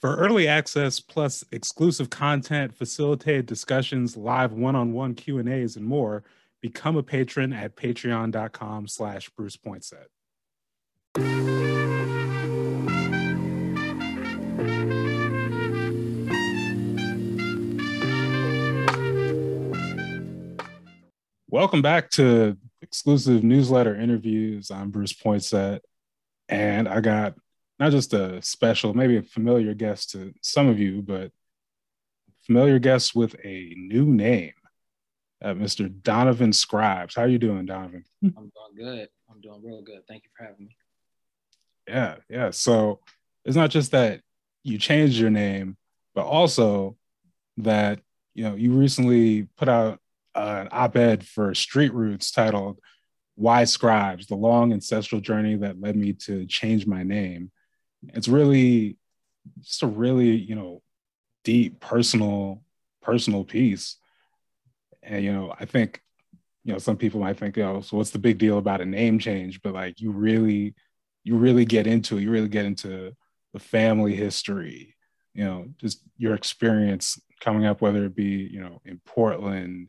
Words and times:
For 0.00 0.14
early 0.14 0.46
access 0.46 1.00
plus 1.00 1.42
exclusive 1.50 2.08
content, 2.08 2.72
facilitated 2.72 3.46
discussions, 3.46 4.16
live 4.16 4.52
one-on-one 4.52 5.16
Q&As, 5.16 5.74
and 5.74 5.84
more, 5.84 6.22
become 6.60 6.96
a 6.96 7.02
patron 7.02 7.52
at 7.52 7.74
patreon.com 7.74 8.86
slash 8.86 9.28
Bruce 9.30 9.56
Poinsette. 9.56 10.06
Welcome 21.50 21.82
back 21.82 22.10
to 22.10 22.56
exclusive 22.82 23.42
newsletter 23.42 23.96
interviews. 24.00 24.70
I'm 24.70 24.92
Bruce 24.92 25.12
Poinsette, 25.12 25.80
and 26.48 26.86
I 26.86 27.00
got 27.00 27.34
not 27.78 27.92
just 27.92 28.12
a 28.12 28.42
special, 28.42 28.94
maybe 28.94 29.16
a 29.16 29.22
familiar 29.22 29.74
guest 29.74 30.10
to 30.10 30.32
some 30.42 30.68
of 30.68 30.78
you, 30.78 31.02
but 31.02 31.30
familiar 32.46 32.78
guest 32.78 33.14
with 33.14 33.36
a 33.44 33.74
new 33.76 34.06
name, 34.06 34.52
uh, 35.42 35.54
Mr. 35.54 35.90
Donovan 36.02 36.52
Scribes. 36.52 37.14
How 37.14 37.22
are 37.22 37.28
you 37.28 37.38
doing, 37.38 37.66
Donovan? 37.66 38.04
I'm 38.24 38.32
doing 38.34 38.50
good. 38.76 39.08
I'm 39.30 39.40
doing 39.40 39.60
real 39.62 39.82
good. 39.82 40.00
Thank 40.08 40.24
you 40.24 40.30
for 40.36 40.44
having 40.44 40.66
me. 40.66 40.76
Yeah, 41.86 42.16
yeah. 42.28 42.50
So 42.50 43.00
it's 43.44 43.56
not 43.56 43.70
just 43.70 43.92
that 43.92 44.22
you 44.64 44.78
changed 44.78 45.18
your 45.18 45.30
name, 45.30 45.76
but 46.14 46.24
also 46.24 46.96
that 47.58 48.00
you 48.34 48.44
know 48.44 48.54
you 48.54 48.72
recently 48.72 49.44
put 49.56 49.68
out 49.68 50.00
an 50.34 50.68
op-ed 50.70 51.26
for 51.26 51.54
Street 51.54 51.92
Roots 51.94 52.30
titled 52.30 52.80
"Why 53.36 53.64
Scribes: 53.64 54.26
The 54.26 54.34
Long 54.34 54.72
Ancestral 54.72 55.20
Journey 55.20 55.56
That 55.56 55.80
Led 55.80 55.96
Me 55.96 56.12
to 56.24 56.44
Change 56.46 56.86
My 56.86 57.02
Name." 57.02 57.50
It's 58.08 58.28
really 58.28 58.96
just 59.60 59.82
a 59.82 59.86
really 59.86 60.36
you 60.36 60.54
know 60.54 60.82
deep 61.44 61.80
personal 61.80 62.62
personal 63.02 63.44
piece. 63.44 63.96
And 65.02 65.24
you 65.24 65.32
know 65.32 65.54
i 65.58 65.64
think 65.64 66.02
you 66.64 66.72
know 66.72 66.78
some 66.78 66.96
people 66.96 67.20
might 67.20 67.38
think 67.38 67.56
oh 67.58 67.80
so 67.80 67.96
what's 67.96 68.10
the 68.10 68.18
big 68.18 68.38
deal 68.38 68.58
about 68.58 68.80
a 68.80 68.86
name 68.86 69.18
change? 69.18 69.62
But 69.62 69.74
like 69.74 70.00
you 70.00 70.10
really 70.10 70.74
you 71.24 71.36
really 71.36 71.64
get 71.64 71.86
into 71.86 72.18
it. 72.18 72.22
You 72.22 72.30
really 72.30 72.48
get 72.48 72.64
into 72.64 73.14
the 73.52 73.60
family 73.60 74.14
history 74.14 74.94
you 75.34 75.44
know 75.44 75.66
just 75.78 76.02
your 76.16 76.34
experience 76.34 77.18
coming 77.40 77.64
up 77.64 77.80
whether 77.80 78.04
it 78.04 78.14
be 78.14 78.48
you 78.50 78.60
know 78.60 78.80
in 78.84 79.00
portland 79.06 79.88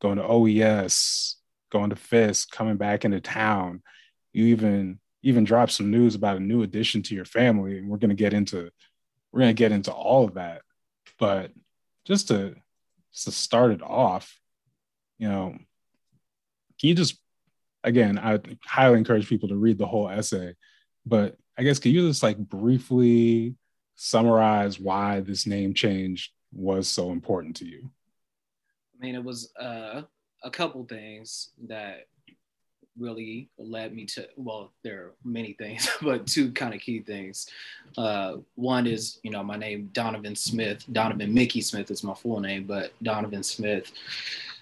going 0.00 0.18
to 0.18 0.24
oes 0.24 1.36
going 1.72 1.90
to 1.90 1.96
fisk 1.96 2.50
coming 2.50 2.76
back 2.76 3.04
into 3.04 3.20
town. 3.20 3.82
You 4.32 4.46
even 4.46 5.00
even 5.22 5.44
drop 5.44 5.70
some 5.70 5.90
news 5.90 6.14
about 6.14 6.36
a 6.36 6.40
new 6.40 6.62
addition 6.62 7.02
to 7.02 7.14
your 7.14 7.24
family 7.24 7.78
and 7.78 7.88
we're 7.88 7.98
going 7.98 8.10
to 8.10 8.14
get 8.14 8.34
into 8.34 8.70
we're 9.32 9.40
going 9.40 9.54
to 9.54 9.58
get 9.58 9.72
into 9.72 9.92
all 9.92 10.24
of 10.24 10.34
that. 10.34 10.62
But 11.18 11.52
just 12.04 12.28
to 12.28 12.54
just 13.12 13.24
to 13.24 13.32
start 13.32 13.72
it 13.72 13.82
off 13.82 14.38
you 15.18 15.28
know 15.28 15.50
can 16.80 16.88
you 16.88 16.94
just 16.94 17.16
again 17.84 18.18
i 18.18 18.40
highly 18.64 18.96
encourage 18.96 19.28
people 19.28 19.50
to 19.50 19.56
read 19.56 19.76
the 19.76 19.86
whole 19.86 20.08
essay 20.08 20.54
but 21.04 21.36
i 21.58 21.62
guess 21.62 21.78
can 21.78 21.92
you 21.92 22.08
just 22.08 22.22
like 22.22 22.38
briefly 22.38 23.54
summarize 23.94 24.80
why 24.80 25.20
this 25.20 25.46
name 25.46 25.74
change 25.74 26.32
was 26.52 26.88
so 26.88 27.12
important 27.12 27.56
to 27.56 27.64
you? 27.64 27.90
I 28.94 29.04
mean 29.04 29.14
it 29.14 29.24
was 29.24 29.52
uh, 29.60 30.02
a 30.42 30.50
couple 30.50 30.84
things 30.84 31.50
that 31.68 32.06
really 32.98 33.48
led 33.58 33.94
me 33.94 34.04
to 34.04 34.28
well 34.36 34.72
there 34.84 34.98
are 34.98 35.12
many 35.24 35.54
things 35.54 35.88
but 36.02 36.26
two 36.26 36.52
kind 36.52 36.74
of 36.74 36.80
key 36.80 37.00
things. 37.00 37.48
Uh, 37.96 38.36
one 38.54 38.86
is 38.86 39.18
you 39.22 39.30
know 39.30 39.42
my 39.42 39.56
name 39.56 39.88
donovan 39.92 40.36
smith 40.36 40.84
donovan 40.92 41.32
mickey 41.32 41.60
smith 41.60 41.90
is 41.90 42.04
my 42.04 42.14
full 42.14 42.40
name 42.40 42.64
but 42.64 42.92
donovan 43.02 43.42
smith 43.42 43.92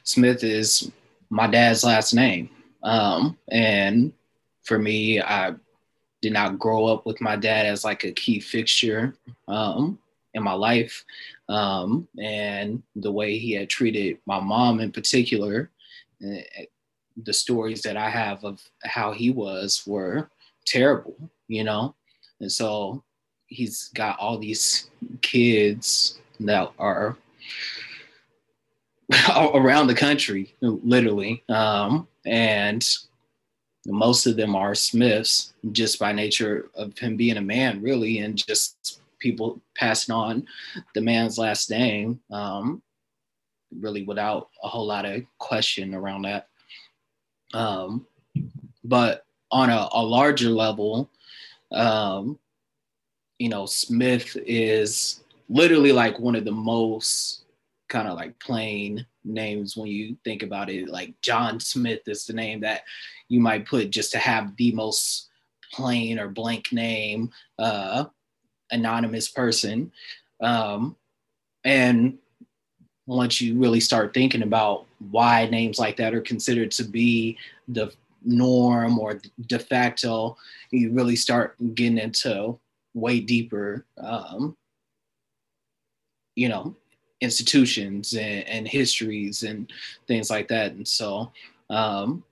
smith 0.05 0.45
is 0.45 0.91
my 1.31 1.47
dad's 1.47 1.85
last 1.85 2.15
name. 2.15 2.51
Um, 2.83 3.37
and 3.51 4.13
for 4.63 4.79
me 4.79 5.21
i 5.21 5.55
did 6.23 6.33
not 6.33 6.59
grow 6.59 6.87
up 6.87 7.07
with 7.07 7.21
my 7.21 7.37
dad 7.37 7.67
as 7.67 7.85
like 7.85 8.05
a 8.05 8.13
key 8.13 8.41
fixture 8.41 9.15
um, 9.49 9.99
in 10.35 10.43
my 10.43 10.53
life. 10.53 11.05
Um, 11.49 12.07
and 12.19 12.83
the 12.95 13.11
way 13.11 13.39
he 13.39 13.53
had 13.53 13.69
treated 13.69 14.19
my 14.27 14.39
mom 14.39 14.81
in 14.81 14.93
particular 14.93 15.71
eh, 16.23 16.43
the 17.25 17.33
stories 17.33 17.83
that 17.83 17.97
I 17.97 18.11
have 18.11 18.45
of 18.45 18.61
how 18.85 19.13
he 19.13 19.31
was 19.31 19.83
were 19.87 20.31
terrible, 20.67 21.17
you 21.49 21.65
know? 21.65 21.95
And 22.41 22.51
so 22.51 23.03
he's 23.47 23.89
got 23.95 24.19
all 24.19 24.39
these 24.39 24.91
kids 25.23 26.21
that 26.41 26.71
are 26.79 27.17
around 29.55 29.89
the 29.89 29.95
country, 29.95 30.55
literally. 30.61 31.43
Um, 31.49 32.09
and 32.25 32.87
most 33.87 34.27
of 34.27 34.37
them 34.37 34.55
are 34.55 34.75
Smiths 34.75 35.55
just 35.73 35.99
by 35.99 36.13
nature 36.13 36.71
of 36.75 36.97
him 36.99 37.17
being 37.17 37.37
a 37.37 37.43
man, 37.43 37.83
really, 37.83 38.19
and 38.19 38.37
just 38.37 39.01
people 39.19 39.61
passing 39.77 40.15
on 40.15 40.47
the 40.95 41.01
man's 41.01 41.39
last 41.39 41.71
name, 41.71 42.21
um, 42.31 42.83
really 43.79 44.05
without 44.05 44.49
a 44.63 44.69
whole 44.69 44.87
lot 44.87 45.05
of 45.05 45.23
question 45.39 45.95
around 45.95 46.23
that. 46.23 46.49
Um, 47.55 48.07
but 48.85 49.27
on 49.51 49.71
a, 49.71 49.89
a 49.93 50.03
larger 50.03 50.51
level, 50.51 51.11
um, 51.73 52.39
you 53.39 53.49
know, 53.49 53.67
Smith 53.67 54.37
is 54.47 55.21
literally 55.49 55.93
like 55.93 56.19
one 56.19 56.37
of 56.37 56.45
the 56.45 56.53
most 56.53 57.45
kind 57.89 58.07
of 58.07 58.15
like 58.15 58.39
plain 58.39 59.05
names 59.25 59.77
when 59.77 59.89
you 59.89 60.17
think 60.25 60.43
about 60.43 60.71
it. 60.71 60.89
Like 60.89 61.15
John 61.21 61.59
Smith 61.61 62.01
is 62.07 62.25
the 62.25 62.33
name 62.33 62.61
that 62.61 62.83
you 63.29 63.41
might 63.41 63.67
put 63.67 63.91
just 63.91 64.13
to 64.13 64.19
have 64.19 64.57
the 64.57 64.73
most 64.73 65.29
plain 65.73 66.19
or 66.19 66.29
blank 66.29 66.73
name, 66.73 67.31
uh, 67.59 68.05
anonymous 68.71 69.29
person. 69.29 69.93
Um, 70.41 70.97
and 71.65 72.19
once 73.11 73.41
you 73.41 73.59
really 73.59 73.81
start 73.81 74.15
thinking 74.15 74.43
about 74.43 74.87
why 75.11 75.49
names 75.51 75.81
like 75.81 75.97
that 75.97 76.15
are 76.15 76.21
considered 76.21 76.71
to 76.71 76.85
be 76.85 77.37
the 77.67 77.93
norm 78.25 79.01
or 79.01 79.21
de 79.47 79.59
facto, 79.59 80.37
you 80.71 80.93
really 80.93 81.17
start 81.17 81.57
getting 81.75 81.99
into 81.99 82.57
way 82.95 83.19
deeper, 83.19 83.85
um, 83.99 84.57
you 86.37 86.49
know, 86.49 86.77
institutions 87.21 88.15
and, 88.15 88.47
and, 88.49 88.69
histories 88.69 89.43
and 89.43 89.73
things 90.07 90.31
like 90.31 90.47
that. 90.47 90.73
And 90.73 90.87
so 90.87 91.33
um, 91.69 92.23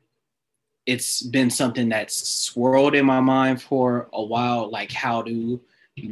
it's 0.86 1.22
been 1.22 1.50
something 1.50 1.88
that's 1.88 2.14
swirled 2.28 2.94
in 2.94 3.04
my 3.04 3.20
mind 3.20 3.60
for 3.60 4.08
a 4.12 4.22
while. 4.22 4.70
Like, 4.70 4.92
how 4.92 5.22
do 5.22 5.60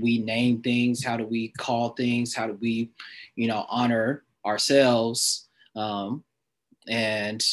we 0.01 0.19
name 0.19 0.61
things? 0.61 1.05
How 1.05 1.17
do 1.17 1.25
we 1.25 1.49
call 1.57 1.91
things? 1.91 2.35
How 2.35 2.49
do 2.49 2.59
we, 2.61 2.91
you 3.37 3.47
know, 3.47 3.65
honor 3.69 4.25
ourselves. 4.47 5.49
Um, 5.75 6.25
and 6.89 7.45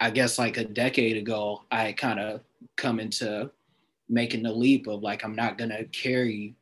I 0.00 0.10
guess 0.10 0.38
like 0.38 0.56
a 0.56 0.64
decade 0.64 1.16
ago, 1.16 1.62
I 1.70 1.92
kind 1.92 2.18
of 2.18 2.40
come 2.76 3.00
into 3.00 3.50
making 4.08 4.42
the 4.42 4.52
leap 4.52 4.86
of 4.86 5.02
like, 5.02 5.24
I'm 5.24 5.36
not 5.36 5.56
going 5.58 5.70
to 5.70 5.84
carry 5.84 6.54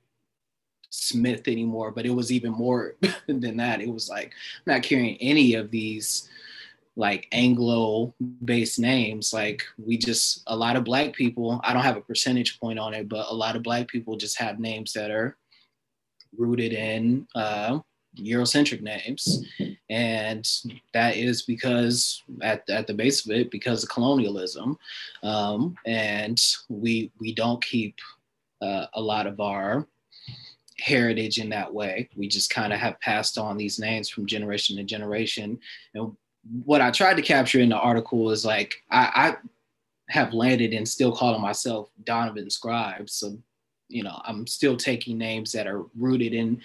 Smith 0.90 1.48
anymore. 1.48 1.90
But 1.90 2.06
it 2.06 2.10
was 2.10 2.30
even 2.30 2.52
more 2.52 2.94
than 3.26 3.56
that. 3.56 3.80
It 3.80 3.88
was 3.88 4.08
like, 4.08 4.32
I'm 4.66 4.74
not 4.74 4.82
carrying 4.82 5.16
any 5.20 5.54
of 5.54 5.70
these 5.70 6.28
like 6.96 7.28
Anglo 7.30 8.12
based 8.44 8.78
names. 8.78 9.32
Like, 9.32 9.62
we 9.78 9.96
just, 9.96 10.42
a 10.48 10.56
lot 10.56 10.76
of 10.76 10.84
Black 10.84 11.14
people, 11.14 11.60
I 11.62 11.72
don't 11.72 11.84
have 11.84 11.96
a 11.96 12.02
percentage 12.02 12.58
point 12.58 12.78
on 12.78 12.92
it, 12.92 13.08
but 13.08 13.26
a 13.30 13.34
lot 13.34 13.54
of 13.54 13.62
Black 13.62 13.86
people 13.86 14.16
just 14.16 14.36
have 14.38 14.58
names 14.58 14.92
that 14.94 15.12
are 15.12 15.36
rooted 16.36 16.72
in 16.72 17.26
uh, 17.36 17.78
Eurocentric 18.18 18.82
names. 18.82 19.46
And 19.90 20.48
that 20.92 21.16
is 21.16 21.42
because, 21.42 22.22
at, 22.42 22.68
at 22.68 22.86
the 22.86 22.94
base 22.94 23.24
of 23.24 23.32
it, 23.32 23.50
because 23.50 23.82
of 23.82 23.88
colonialism. 23.88 24.78
Um, 25.22 25.76
and 25.86 26.40
we, 26.68 27.10
we 27.18 27.32
don't 27.34 27.64
keep 27.64 27.96
uh, 28.60 28.86
a 28.94 29.00
lot 29.00 29.26
of 29.26 29.40
our 29.40 29.86
heritage 30.78 31.38
in 31.38 31.48
that 31.50 31.72
way. 31.72 32.08
We 32.16 32.28
just 32.28 32.50
kind 32.50 32.72
of 32.72 32.78
have 32.78 33.00
passed 33.00 33.38
on 33.38 33.56
these 33.56 33.78
names 33.78 34.08
from 34.08 34.26
generation 34.26 34.76
to 34.76 34.84
generation. 34.84 35.58
And 35.94 36.16
what 36.64 36.80
I 36.80 36.90
tried 36.90 37.14
to 37.16 37.22
capture 37.22 37.60
in 37.60 37.68
the 37.68 37.76
article 37.76 38.30
is 38.30 38.44
like, 38.44 38.74
I, 38.90 39.10
I 39.14 39.36
have 40.10 40.32
landed 40.32 40.72
in 40.72 40.86
still 40.86 41.12
calling 41.14 41.42
myself 41.42 41.90
Donovan 42.04 42.48
Scribe. 42.48 43.10
So, 43.10 43.38
you 43.88 44.02
know, 44.02 44.20
I'm 44.24 44.46
still 44.46 44.76
taking 44.76 45.18
names 45.18 45.50
that 45.52 45.66
are 45.66 45.84
rooted 45.96 46.32
in 46.32 46.60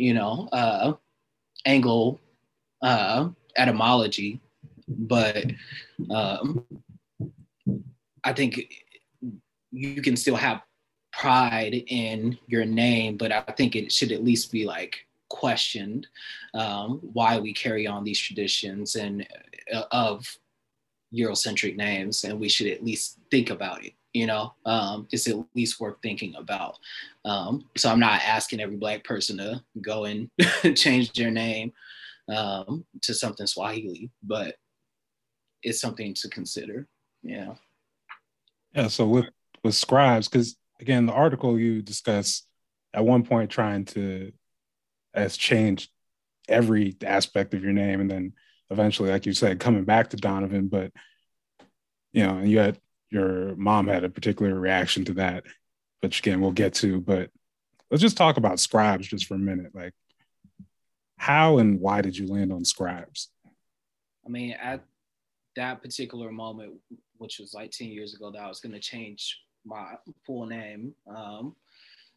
you 0.00 0.14
know, 0.14 0.48
uh, 0.52 0.94
Anglo 1.66 2.18
uh, 2.82 3.28
etymology, 3.56 4.40
but 4.88 5.44
um, 6.10 6.64
I 8.24 8.32
think 8.32 8.72
you 9.70 10.02
can 10.02 10.16
still 10.16 10.36
have 10.36 10.62
pride 11.12 11.74
in 11.88 12.38
your 12.46 12.64
name, 12.64 13.16
but 13.16 13.30
I 13.32 13.42
think 13.56 13.76
it 13.76 13.92
should 13.92 14.12
at 14.12 14.24
least 14.24 14.50
be 14.50 14.64
like 14.64 15.06
questioned 15.28 16.06
um, 16.54 17.00
why 17.12 17.38
we 17.38 17.52
carry 17.52 17.86
on 17.86 18.04
these 18.04 18.18
traditions 18.18 18.96
and 18.96 19.26
uh, 19.72 19.84
of 19.92 20.26
Eurocentric 21.14 21.76
names, 21.76 22.24
and 22.24 22.38
we 22.40 22.48
should 22.48 22.68
at 22.68 22.84
least 22.84 23.18
think 23.30 23.50
about 23.50 23.84
it. 23.84 23.92
You 24.12 24.26
know, 24.26 24.54
um, 24.66 25.06
it's 25.12 25.28
at 25.28 25.36
least 25.54 25.80
worth 25.80 25.96
thinking 26.02 26.34
about. 26.34 26.78
Um, 27.24 27.64
so 27.76 27.90
I'm 27.90 28.00
not 28.00 28.22
asking 28.24 28.60
every 28.60 28.76
black 28.76 29.04
person 29.04 29.38
to 29.38 29.62
go 29.80 30.04
and 30.04 30.30
change 30.74 31.12
their 31.12 31.30
name 31.30 31.72
um, 32.28 32.84
to 33.02 33.14
something 33.14 33.46
Swahili, 33.46 34.10
but 34.22 34.56
it's 35.62 35.80
something 35.80 36.14
to 36.14 36.28
consider. 36.28 36.86
Yeah. 37.22 37.54
Yeah. 38.74 38.88
So 38.88 39.06
with 39.06 39.26
with 39.62 39.74
scribes, 39.74 40.28
because 40.28 40.56
again, 40.80 41.06
the 41.06 41.12
article 41.12 41.58
you 41.58 41.82
discuss 41.82 42.44
at 42.94 43.04
one 43.04 43.24
point 43.24 43.50
trying 43.50 43.84
to 43.86 44.32
has 45.14 45.36
changed 45.36 45.90
every 46.48 46.96
aspect 47.04 47.54
of 47.54 47.62
your 47.62 47.72
name, 47.72 48.00
and 48.00 48.10
then 48.10 48.32
eventually, 48.70 49.10
like 49.10 49.26
you 49.26 49.32
said, 49.32 49.60
coming 49.60 49.84
back 49.84 50.10
to 50.10 50.16
Donovan. 50.16 50.68
But 50.68 50.92
you 52.12 52.26
know, 52.26 52.38
and 52.38 52.50
you 52.50 52.58
had 52.58 52.78
your 53.10 53.54
mom 53.56 53.88
had 53.88 54.04
a 54.04 54.10
particular 54.10 54.58
reaction 54.58 55.04
to 55.06 55.14
that, 55.14 55.44
which 56.00 56.20
again 56.20 56.40
we'll 56.40 56.52
get 56.52 56.74
to. 56.74 57.00
But 57.00 57.30
let's 57.90 58.02
just 58.02 58.16
talk 58.16 58.36
about 58.36 58.60
scribes 58.60 59.08
just 59.08 59.26
for 59.26 59.34
a 59.34 59.38
minute. 59.38 59.74
Like, 59.74 59.94
how 61.16 61.58
and 61.58 61.80
why 61.80 62.00
did 62.00 62.16
you 62.16 62.26
land 62.26 62.52
on 62.52 62.64
scribes? 62.64 63.28
I 64.24 64.28
mean, 64.28 64.52
at 64.52 64.82
that 65.56 65.82
particular 65.82 66.30
moment, 66.30 66.74
which 67.18 67.38
was 67.38 67.52
like 67.52 67.70
10 67.70 67.88
years 67.88 68.14
ago, 68.14 68.30
that 68.30 68.40
I 68.40 68.48
was 68.48 68.60
going 68.60 68.72
to 68.72 68.80
change 68.80 69.40
my 69.64 69.94
full 70.26 70.46
name. 70.46 70.94
Um, 71.14 71.56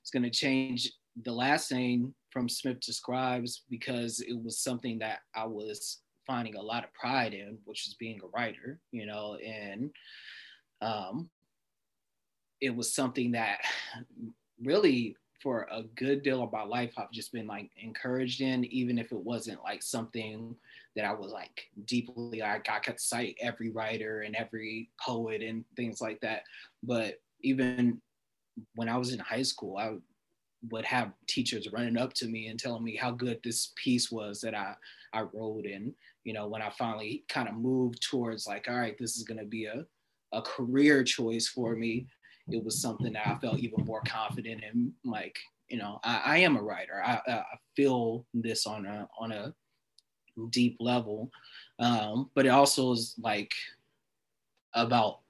it's 0.02 0.12
going 0.12 0.24
to 0.24 0.30
change 0.30 0.92
the 1.24 1.32
last 1.32 1.72
name 1.72 2.14
from 2.30 2.50
Smith 2.50 2.80
to 2.82 2.94
Scribes 2.94 3.64
because 3.70 4.20
it 4.22 4.42
was 4.42 4.60
something 4.60 5.00
that 5.00 5.20
I 5.36 5.46
was 5.46 6.00
finding 6.26 6.56
a 6.56 6.62
lot 6.62 6.84
of 6.84 6.94
pride 6.94 7.34
in, 7.34 7.58
which 7.66 7.84
was 7.86 7.96
being 8.00 8.20
a 8.24 8.28
writer, 8.28 8.80
you 8.92 9.06
know, 9.06 9.36
and 9.36 9.92
um, 10.84 11.30
it 12.62 12.76
was 12.76 12.94
something 12.94 13.32
that 13.32 13.60
really 14.64 15.16
for 15.42 15.68
a 15.72 15.84
good 15.96 16.24
deal 16.24 16.42
of 16.42 16.54
my 16.54 16.64
life 16.64 16.94
I've 16.98 17.12
just 17.12 17.34
been 17.34 17.48
like 17.48 17.70
encouraged 17.82 18.40
in, 18.40 18.64
even 18.66 18.98
if 18.98 19.12
it 19.12 19.18
wasn't 19.18 19.62
like 19.62 19.84
something 19.84 20.56
that 20.96 21.04
I 21.04 21.14
was 21.14 21.34
like 21.34 21.70
deeply 21.86 22.40
like 22.40 22.70
I 22.70 22.80
could 22.80 23.00
cite 23.00 23.36
every 23.42 23.70
writer 23.70 24.22
and 24.22 24.36
every 24.36 24.90
poet 25.02 25.42
and 25.42 25.66
things 25.76 26.00
like 26.00 26.22
that. 26.22 26.44
But 26.82 27.20
even 27.42 28.02
when 28.76 28.88
I 28.88 28.98
was 28.98 29.12
in 29.12 29.20
high 29.20 29.42
school, 29.42 29.78
I 29.78 29.96
would 30.72 30.86
have 30.86 31.12
teachers 31.28 31.68
running 31.74 31.98
up 31.98 32.14
to 32.14 32.28
me 32.28 32.48
and 32.48 32.58
telling 32.58 32.84
me 32.84 32.96
how 32.96 33.12
good 33.12 33.40
this 33.44 33.74
piece 33.76 34.12
was 34.12 34.40
that 34.42 34.56
I 34.56 34.76
I 35.12 35.24
wrote 35.34 35.66
and 35.66 35.94
you 36.24 36.34
know 36.34 36.48
when 36.48 36.62
I 36.62 36.70
finally 36.70 37.26
kind 37.28 37.50
of 37.50 37.56
moved 37.56 38.02
towards 38.02 38.48
like 38.48 38.68
all 38.70 38.78
right 38.78 38.98
this 38.98 39.18
is 39.18 39.24
going 39.24 39.40
to 39.40 39.46
be 39.46 39.66
a 39.66 39.86
a 40.34 40.42
career 40.42 41.04
choice 41.04 41.48
for 41.48 41.76
me 41.76 42.08
it 42.50 42.64
was 42.64 42.82
something 42.82 43.14
that 43.14 43.28
I 43.28 43.36
felt 43.36 43.60
even 43.60 43.86
more 43.86 44.02
confident 44.06 44.64
in. 44.64 44.94
Like, 45.06 45.40
you 45.70 45.78
know, 45.78 46.00
I, 46.04 46.22
I 46.26 46.38
am 46.40 46.58
a 46.58 46.62
writer. 46.62 47.02
I, 47.04 47.22
I, 47.28 47.44
feel 47.76 48.26
this 48.36 48.68
on 48.68 48.86
a 48.86 49.08
on 49.20 49.32
a 49.32 49.54
deep 50.52 50.78
level, 50.80 51.32
um, 51.80 52.30
but 52.36 52.46
it 52.46 52.50
also 52.50 52.92
is 52.92 53.16
like 53.20 53.52
about 54.76 55.22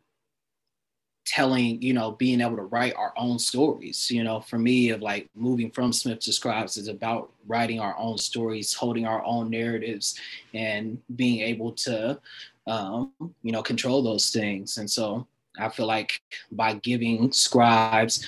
telling, 1.25 1.81
you 1.81 1.93
know, 1.93 2.11
being 2.11 2.41
able 2.41 2.55
to 2.57 2.63
write 2.63 2.95
our 2.95 3.13
own 3.17 3.39
stories. 3.39 4.09
You 4.11 4.23
know, 4.23 4.41
for 4.41 4.57
me, 4.57 4.89
of 4.89 5.01
like 5.01 5.29
moving 5.35 5.71
from 5.71 5.93
Smith 5.93 6.19
to 6.21 6.33
Scribes 6.33 6.77
is 6.77 6.87
about 6.87 7.31
writing 7.47 7.79
our 7.79 7.97
own 7.97 8.17
stories, 8.17 8.73
holding 8.73 9.05
our 9.05 9.23
own 9.25 9.49
narratives, 9.49 10.19
and 10.53 10.97
being 11.15 11.41
able 11.41 11.71
to, 11.73 12.19
um, 12.67 13.11
you 13.41 13.51
know, 13.51 13.63
control 13.63 14.03
those 14.03 14.29
things. 14.31 14.77
And 14.77 14.89
so 14.89 15.27
I 15.59 15.69
feel 15.69 15.85
like 15.85 16.21
by 16.51 16.73
giving 16.75 17.31
scribes 17.31 18.25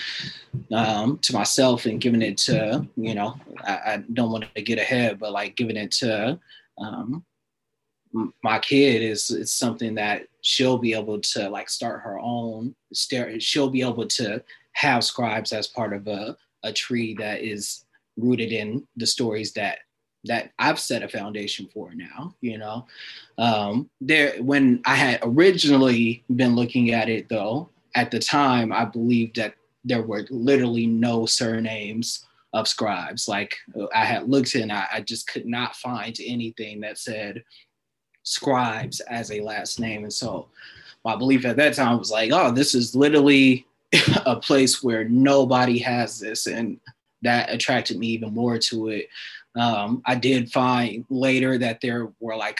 um, 0.71 1.17
to 1.19 1.33
myself 1.33 1.85
and 1.85 1.99
giving 1.99 2.21
it 2.21 2.37
to, 2.39 2.87
you 2.95 3.15
know, 3.15 3.35
I, 3.63 3.73
I, 3.73 4.03
don't 4.13 4.31
want 4.31 4.45
to 4.53 4.61
get 4.61 4.77
ahead, 4.77 5.17
but 5.19 5.31
like 5.31 5.55
giving 5.55 5.75
it 5.75 5.91
to 5.93 6.39
um, 6.77 7.25
my 8.43 8.59
kid 8.59 9.01
is, 9.01 9.31
is 9.31 9.51
something 9.51 9.95
that 9.95 10.27
she'll 10.41 10.77
be 10.77 10.93
able 10.93 11.19
to 11.19 11.49
like 11.49 11.69
start 11.69 12.01
her 12.01 12.19
own, 12.19 12.75
she'll 12.93 13.69
be 13.69 13.81
able 13.81 14.07
to 14.07 14.43
have 14.73 15.03
scribes 15.03 15.51
as 15.53 15.67
part 15.67 15.93
of 15.93 16.07
a, 16.07 16.37
a 16.63 16.71
tree 16.71 17.13
that 17.15 17.41
is 17.41 17.85
rooted 18.17 18.51
in 18.51 18.87
the 18.95 19.05
stories 19.05 19.51
that 19.53 19.79
that 20.27 20.51
I've 20.57 20.79
set 20.79 21.03
a 21.03 21.07
foundation 21.07 21.69
for 21.71 21.93
now, 21.93 22.35
you 22.41 22.57
know. 22.57 22.87
Um, 23.37 23.91
there, 24.01 24.41
when 24.41 24.81
I 24.83 24.95
had 24.95 25.19
originally 25.21 26.23
been 26.35 26.55
looking 26.55 26.91
at 26.91 27.09
it, 27.09 27.29
though, 27.29 27.69
at 27.93 28.09
the 28.09 28.17
time, 28.17 28.73
I 28.73 28.85
believed 28.85 29.35
that 29.35 29.53
there 29.83 30.01
were 30.01 30.25
literally 30.31 30.87
no 30.87 31.27
surnames 31.27 32.25
of 32.53 32.67
scribes. 32.67 33.27
Like 33.27 33.55
I 33.93 34.05
had 34.05 34.29
looked 34.29 34.55
and 34.55 34.71
I, 34.71 34.87
I 34.93 35.01
just 35.01 35.27
could 35.27 35.45
not 35.45 35.75
find 35.75 36.17
anything 36.25 36.79
that 36.81 36.97
said 36.97 37.43
scribes 38.25 38.99
as 39.01 39.31
a 39.31 39.39
last 39.39 39.79
name. 39.79 40.03
And 40.03 40.13
so 40.13 40.47
my 41.05 41.15
belief 41.15 41.45
at 41.45 41.55
that 41.55 41.75
time 41.75 41.97
was 41.97 42.11
like, 42.11 42.31
oh, 42.33 42.51
this 42.51 42.75
is 42.75 42.95
literally 42.95 43.65
a 44.25 44.35
place 44.35 44.83
where 44.83 45.05
nobody 45.05 45.77
has 45.79 46.19
this. 46.19 46.47
And 46.47 46.79
that 47.21 47.49
attracted 47.49 47.97
me 47.97 48.07
even 48.07 48.33
more 48.33 48.57
to 48.57 48.89
it. 48.89 49.07
Um, 49.55 50.01
I 50.05 50.15
did 50.15 50.51
find 50.51 51.05
later 51.09 51.57
that 51.59 51.79
there 51.81 52.11
were 52.19 52.35
like 52.35 52.59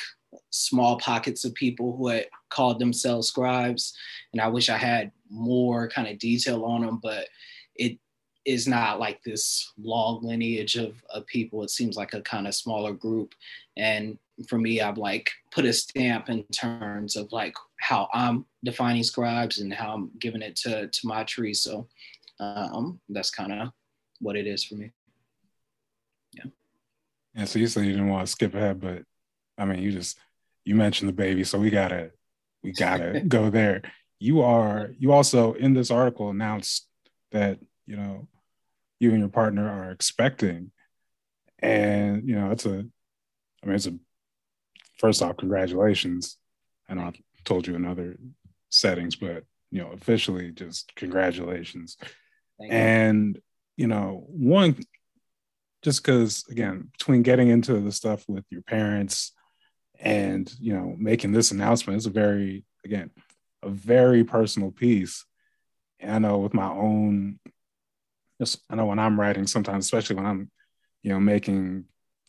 small 0.51 0.97
pockets 1.00 1.44
of 1.44 1.53
people 1.53 1.97
who 1.97 2.07
had 2.07 2.27
called 2.50 2.79
themselves 2.79 3.27
scribes, 3.27 3.94
and 4.31 4.41
I 4.41 4.47
wish 4.47 4.69
I 4.69 4.77
had 4.77 5.12
more 5.29 5.89
kind 5.89 6.07
of 6.07 6.19
detail 6.19 6.63
on 6.63 6.85
them, 6.85 7.00
but 7.03 7.27
it 7.75 7.97
is 8.45 8.67
not 8.67 9.00
like 9.00 9.21
this 9.23 9.73
long 9.77 10.23
lineage 10.23 10.77
of, 10.77 10.95
of 11.09 11.25
people. 11.25 11.63
It 11.63 11.69
seems 11.69 11.97
like 11.97 12.13
a 12.13 12.21
kind 12.21 12.47
of 12.47 12.56
smaller 12.56 12.94
group. 12.94 13.33
And 13.75 14.17
for 14.48 14.58
me, 14.58 14.82
I've 14.82 14.98
like 14.98 15.32
put 15.52 15.66
a 15.66 15.74
stamp 15.74 16.30
in 16.30 16.44
terms 16.46 17.16
of 17.16 17.32
like 17.32 17.56
how 17.80 18.10
I'm 18.14 18.46
defining 18.64 19.04
scribes 19.04 19.60
and 19.60 19.74
how 19.74 19.94
I'm 19.94 20.12
giving 20.20 20.42
it 20.42 20.56
to, 20.58 20.88
to 20.88 21.08
my 21.08 21.24
tree. 21.24 21.54
So 21.54 21.88
um, 22.40 23.00
that's 23.10 23.32
kind 23.32 23.54
of 23.54 23.70
what 24.20 24.36
it 24.36 24.48
is 24.48 24.64
for 24.64 24.76
me. 24.76 24.92
Yeah 26.34 26.46
and 27.36 27.48
so 27.48 27.60
you 27.60 27.68
said 27.68 27.86
you 27.86 27.92
didn't 27.92 28.10
want 28.10 28.25
to 28.25 28.32
skip 28.32 28.56
ahead, 28.56 28.80
but 28.80 29.04
I 29.58 29.65
mean, 29.65 29.80
you 29.80 29.92
just 29.92 30.18
you 30.63 30.75
mentioned 30.75 31.10
the 31.10 31.13
baby, 31.13 31.44
so 31.44 31.60
we 31.60 31.70
gotta 31.70 32.12
we 32.63 32.72
gotta 32.72 33.20
go 33.27 33.50
there. 33.50 33.82
You 34.20 34.42
are 34.42 34.92
you 34.98 35.12
also 35.12 35.54
in 35.54 35.74
this 35.74 35.92
article 35.92 36.30
announced 36.30 36.88
that 37.32 37.60
you 37.86 37.98
know 37.98 38.27
you 39.00 39.12
and 39.12 39.20
your 39.20 39.30
partner 39.30 39.70
are 39.70 39.92
expecting, 39.92 40.72
and 41.60 42.27
you 42.27 42.36
know 42.36 42.51
it's 42.51 42.65
a, 42.65 42.86
I 43.63 43.65
mean 43.65 43.75
it's 43.75 43.88
a 43.88 43.96
first 44.98 45.22
off 45.22 45.38
congratulations. 45.38 46.38
I 46.90 46.94
know 46.96 47.04
I 47.04 47.14
told 47.44 47.68
you 47.68 47.75
in 47.75 47.86
other 47.86 48.18
settings, 48.70 49.16
but 49.16 49.44
you 49.72 49.82
know 49.82 49.92
officially 49.92 50.52
just 50.52 50.96
congratulations. 50.96 51.98
and 52.70 53.40
you 53.75 53.88
know 53.88 54.24
one 54.28 54.78
just 55.84 56.02
because 56.02 56.46
again 56.50 56.90
between 56.98 57.22
getting 57.22 57.50
into 57.50 57.80
the 57.80 57.92
stuff 57.92 58.24
with 58.28 58.46
your 58.50 58.62
parents 58.62 59.34
and 60.00 60.54
you 60.60 60.74
know 60.74 60.96
making 60.98 61.32
this 61.32 61.52
announcement 61.52 61.98
is 61.98 62.06
a 62.06 62.10
very 62.10 62.64
again 62.84 63.12
a 63.64 63.70
very 63.70 64.24
personal 64.24 64.72
piece 64.72 65.25
and 66.00 66.12
i 66.12 66.20
know 66.20 66.38
with 66.38 66.54
my 66.54 66.70
own 66.70 67.40
just 68.40 68.60
i 68.70 68.75
know 68.75 68.86
when 68.86 69.00
i'm 69.00 69.20
writing 69.20 69.48
sometimes 69.48 69.86
especially 69.86 70.16
when 70.16 70.25
i'm 70.25 70.50
you 71.04 71.12
know 71.12 71.20
making 71.20 71.86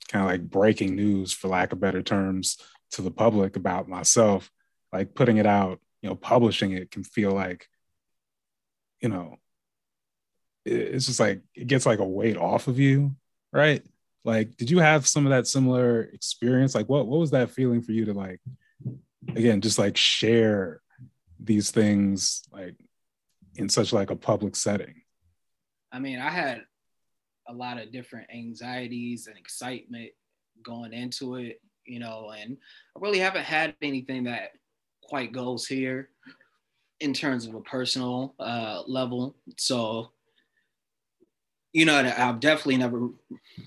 kind 0.07 0.25
of 0.25 0.31
like 0.31 0.49
breaking 0.49 0.95
news 0.95 1.33
for 1.33 1.49
lack 1.49 1.73
of 1.73 1.81
better 1.81 2.03
terms 2.03 2.59
to 2.93 3.03
the 3.03 3.11
public 3.11 3.57
about 3.57 3.89
myself 3.89 4.51
like 4.93 5.15
putting 5.15 5.37
it 5.37 5.47
out 5.47 5.81
you 6.03 6.09
know 6.09 6.15
publishing 6.15 6.73
it 6.73 6.91
can 6.91 7.03
feel 7.03 7.33
like 7.33 7.69
you 9.01 9.09
know 9.09 9.37
it's 10.65 11.07
just 11.07 11.21
like 11.21 11.43
it 11.55 11.67
gets 11.67 11.87
like 11.87 11.99
a 11.99 12.05
weight 12.05 12.37
off 12.37 12.69
of 12.69 12.79
you 12.79 13.15
right? 13.57 13.83
Like, 14.25 14.57
did 14.57 14.71
you 14.71 14.81
have 14.81 15.07
some 15.07 15.25
of 15.25 15.31
that 15.31 15.47
similar 15.47 16.03
experience? 16.03 16.75
Like, 16.75 16.89
what 16.89 17.07
what 17.07 17.21
was 17.21 17.31
that 17.31 17.51
feeling 17.51 17.81
for 17.81 17.93
you 17.93 18.05
to 18.07 18.13
like, 18.13 18.41
again, 19.29 19.61
just 19.61 19.79
like 19.79 19.97
share 19.97 20.81
these 21.41 21.71
things 21.71 22.43
like 22.53 22.75
in 23.55 23.69
such 23.69 23.93
like 23.93 24.11
a 24.11 24.17
public 24.17 24.57
setting? 24.57 25.03
I 25.91 26.01
mean, 26.01 26.19
I 26.19 26.31
had 26.31 26.63
a 27.49 27.53
lot 27.53 27.79
of 27.79 27.93
different 27.93 28.29
anxieties 28.33 29.27
and 29.27 29.37
excitement 29.37 30.11
going 30.63 30.93
into 30.93 31.37
it, 31.37 31.61
you 31.85 31.99
know, 31.99 32.33
and 32.39 32.57
I 32.97 33.01
really 33.01 33.19
haven't 33.19 33.45
had 33.45 33.75
anything 33.83 34.25
that 34.25 34.51
quite 35.03 35.33
goes 35.33 35.67
here 35.67 36.11
in 37.01 37.13
terms 37.13 37.47
of 37.47 37.55
a 37.55 37.61
personal 37.61 38.35
uh, 38.39 38.83
level. 38.87 39.37
So 39.57 40.11
you 41.77 41.85
know, 41.85 42.11
I've 42.17 42.41
definitely 42.41 42.79
never 42.79 43.11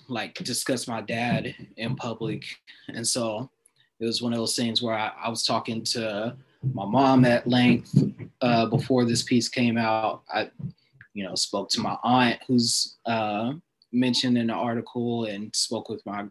like 0.07 0.33
discussed 0.33 0.87
my 0.87 0.99
dad 0.99 1.53
in 1.77 1.95
public, 1.95 2.43
and 2.87 3.05
so 3.05 3.51
it 3.99 4.05
was 4.05 4.19
one 4.19 4.33
of 4.33 4.39
those 4.39 4.55
things 4.55 4.81
where 4.81 4.95
I, 4.95 5.11
I 5.25 5.29
was 5.29 5.43
talking 5.43 5.83
to 5.83 6.35
my 6.73 6.85
mom 6.85 7.23
at 7.23 7.45
length 7.47 8.03
uh, 8.41 8.65
before 8.65 9.05
this 9.05 9.21
piece 9.21 9.47
came 9.47 9.77
out. 9.77 10.23
I, 10.33 10.49
you 11.13 11.23
know, 11.23 11.35
spoke 11.35 11.69
to 11.69 11.81
my 11.81 11.97
aunt 12.01 12.39
who's 12.47 12.95
uh, 13.05 13.53
mentioned 13.91 14.37
in 14.37 14.47
the 14.47 14.53
article, 14.53 15.25
and 15.25 15.55
spoke 15.55 15.89
with 15.89 16.05
my 16.05 16.25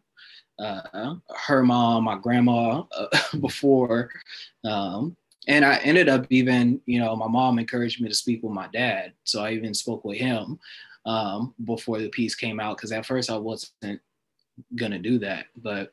uh, 0.59 1.15
her 1.47 1.63
mom, 1.63 2.05
my 2.05 2.17
grandma 2.17 2.83
uh, 2.93 3.07
before. 3.41 4.11
Um, 4.65 5.17
and 5.47 5.65
I 5.65 5.77
ended 5.79 6.09
up 6.09 6.27
even, 6.31 6.81
you 6.85 7.01
know, 7.01 7.17
my 7.17 7.29
mom 7.29 7.59
encouraged 7.59 8.03
me 8.03 8.09
to 8.09 8.15
speak 8.15 8.43
with 8.43 8.53
my 8.53 8.69
dad. 8.73 9.13
So 9.25 9.43
I 9.43 9.53
even 9.53 9.73
spoke 9.73 10.05
with 10.05 10.19
him 10.19 10.59
um, 11.07 11.55
before 11.65 11.99
the 12.01 12.11
piece 12.11 12.35
came 12.35 12.61
out 12.61 12.77
because 12.77 12.93
at 12.93 13.07
first 13.07 13.31
I 13.31 13.37
wasn't 13.37 14.01
gonna 14.75 14.99
do 14.99 15.19
that, 15.21 15.47
but 15.57 15.93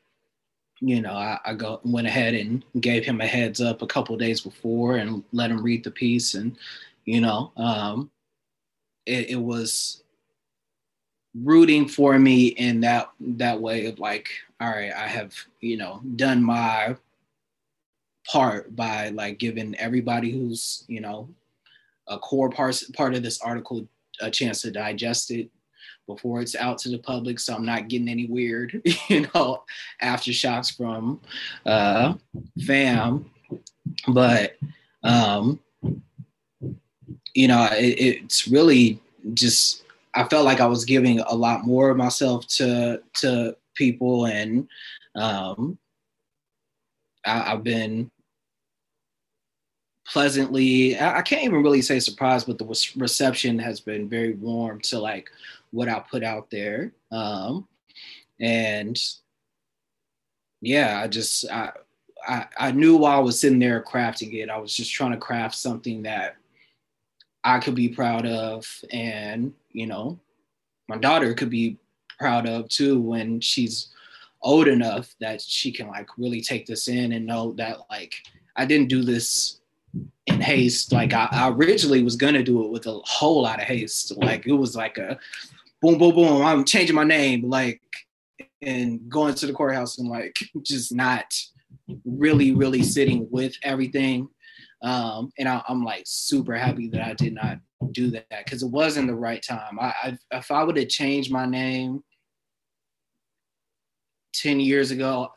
you 0.80 1.00
know, 1.00 1.14
I, 1.14 1.38
I 1.44 1.54
go 1.54 1.80
went 1.84 2.06
ahead 2.06 2.34
and 2.34 2.62
gave 2.80 3.04
him 3.04 3.22
a 3.22 3.26
heads 3.26 3.62
up 3.62 3.80
a 3.80 3.86
couple 3.86 4.14
days 4.18 4.42
before 4.42 4.96
and 4.96 5.24
let 5.32 5.50
him 5.50 5.62
read 5.62 5.84
the 5.84 5.90
piece, 5.90 6.34
and 6.34 6.56
you 7.06 7.20
know, 7.22 7.52
um, 7.56 8.10
it, 9.06 9.30
it 9.30 9.40
was 9.40 10.02
rooting 11.42 11.88
for 11.88 12.18
me 12.18 12.48
in 12.48 12.80
that 12.80 13.10
that 13.20 13.60
way 13.60 13.86
of 13.86 13.98
like, 13.98 14.28
all 14.60 14.70
right, 14.70 14.92
I 14.92 15.06
have 15.06 15.34
you 15.60 15.76
know 15.76 16.00
done 16.16 16.42
my 16.42 16.96
part 18.26 18.74
by 18.74 19.10
like 19.10 19.38
giving 19.38 19.74
everybody 19.76 20.30
who's 20.30 20.84
you 20.88 21.00
know 21.00 21.28
a 22.08 22.18
core 22.18 22.50
part 22.50 22.82
part 22.94 23.14
of 23.14 23.22
this 23.22 23.40
article 23.40 23.86
a 24.20 24.30
chance 24.30 24.62
to 24.62 24.70
digest 24.70 25.30
it 25.30 25.50
before 26.06 26.40
it's 26.40 26.54
out 26.56 26.78
to 26.78 26.88
the 26.88 26.98
public 26.98 27.38
so 27.38 27.54
i'm 27.54 27.64
not 27.64 27.88
getting 27.88 28.08
any 28.08 28.26
weird 28.26 28.80
you 29.08 29.26
know 29.34 29.62
aftershocks 30.02 30.76
from 30.76 31.20
uh 31.66 32.14
fam. 32.66 33.30
But 34.08 34.56
um 35.02 35.60
you 37.34 37.48
know 37.48 37.68
it, 37.72 38.00
it's 38.00 38.48
really 38.48 39.00
just 39.34 39.82
i 40.16 40.24
felt 40.24 40.44
like 40.44 40.60
i 40.60 40.66
was 40.66 40.84
giving 40.84 41.20
a 41.20 41.34
lot 41.34 41.64
more 41.64 41.90
of 41.90 41.96
myself 41.96 42.46
to 42.46 43.00
to 43.14 43.56
people 43.74 44.26
and 44.26 44.68
um 45.14 45.78
I, 47.24 47.52
i've 47.52 47.62
been 47.62 48.10
pleasantly 50.06 50.98
i 50.98 51.22
can't 51.22 51.44
even 51.44 51.62
really 51.62 51.82
say 51.82 52.00
surprised 52.00 52.46
but 52.46 52.58
the 52.58 52.92
reception 52.96 53.58
has 53.58 53.80
been 53.80 54.08
very 54.08 54.34
warm 54.34 54.80
to 54.82 54.98
like 54.98 55.30
what 55.70 55.88
i 55.88 55.98
put 55.98 56.22
out 56.22 56.50
there. 56.50 56.92
Um 57.10 57.66
and 58.40 58.98
yeah 60.60 61.00
i 61.02 61.06
just 61.06 61.50
I, 61.50 61.72
I 62.26 62.46
i 62.58 62.72
knew 62.72 62.96
while 62.96 63.18
i 63.18 63.22
was 63.22 63.40
sitting 63.40 63.58
there 63.58 63.82
crafting 63.82 64.34
it 64.34 64.50
i 64.50 64.58
was 64.58 64.74
just 64.74 64.92
trying 64.92 65.12
to 65.12 65.16
craft 65.16 65.54
something 65.54 66.02
that 66.02 66.36
i 67.44 67.58
could 67.58 67.74
be 67.74 67.88
proud 67.88 68.26
of 68.26 68.66
and 68.92 69.52
you 69.76 69.86
know 69.86 70.18
my 70.88 70.96
daughter 70.96 71.34
could 71.34 71.50
be 71.50 71.78
proud 72.18 72.46
of 72.46 72.68
too 72.68 73.00
when 73.00 73.40
she's 73.40 73.92
old 74.42 74.68
enough 74.68 75.14
that 75.20 75.40
she 75.40 75.70
can 75.72 75.88
like 75.88 76.08
really 76.18 76.40
take 76.40 76.66
this 76.66 76.88
in 76.88 77.12
and 77.12 77.26
know 77.26 77.52
that 77.52 77.78
like 77.90 78.14
i 78.56 78.64
didn't 78.64 78.88
do 78.88 79.02
this 79.02 79.60
in 80.26 80.40
haste. 80.40 80.92
Like 80.92 81.12
I, 81.12 81.28
I, 81.30 81.48
originally 81.50 82.02
was 82.02 82.16
gonna 82.16 82.42
do 82.42 82.64
it 82.64 82.70
with 82.70 82.86
a 82.86 83.00
whole 83.04 83.42
lot 83.42 83.60
of 83.60 83.66
haste. 83.66 84.16
Like 84.16 84.46
it 84.46 84.52
was 84.52 84.76
like 84.76 84.98
a 84.98 85.18
boom, 85.80 85.98
boom, 85.98 86.14
boom. 86.14 86.42
I'm 86.42 86.64
changing 86.64 86.96
my 86.96 87.04
name, 87.04 87.48
like 87.48 87.80
and 88.62 89.08
going 89.08 89.34
to 89.34 89.46
the 89.46 89.52
courthouse 89.52 89.98
and 89.98 90.08
like 90.08 90.38
just 90.62 90.94
not 90.94 91.32
really, 92.04 92.52
really 92.52 92.82
sitting 92.82 93.28
with 93.30 93.54
everything. 93.62 94.28
Um, 94.86 95.32
and 95.36 95.48
I, 95.48 95.62
am 95.68 95.82
like 95.84 96.04
super 96.06 96.54
happy 96.54 96.88
that 96.90 97.02
I 97.04 97.12
did 97.14 97.34
not 97.34 97.58
do 97.90 98.08
that 98.12 98.28
because 98.44 98.62
it 98.62 98.70
wasn't 98.70 99.08
the 99.08 99.16
right 99.16 99.42
time. 99.42 99.80
I, 99.80 99.92
I 100.02 100.18
if 100.30 100.52
I 100.52 100.62
would 100.62 100.76
have 100.76 100.88
changed 100.88 101.32
my 101.32 101.44
name 101.44 102.04
10 104.34 104.60
years 104.60 104.92
ago, 104.92 105.32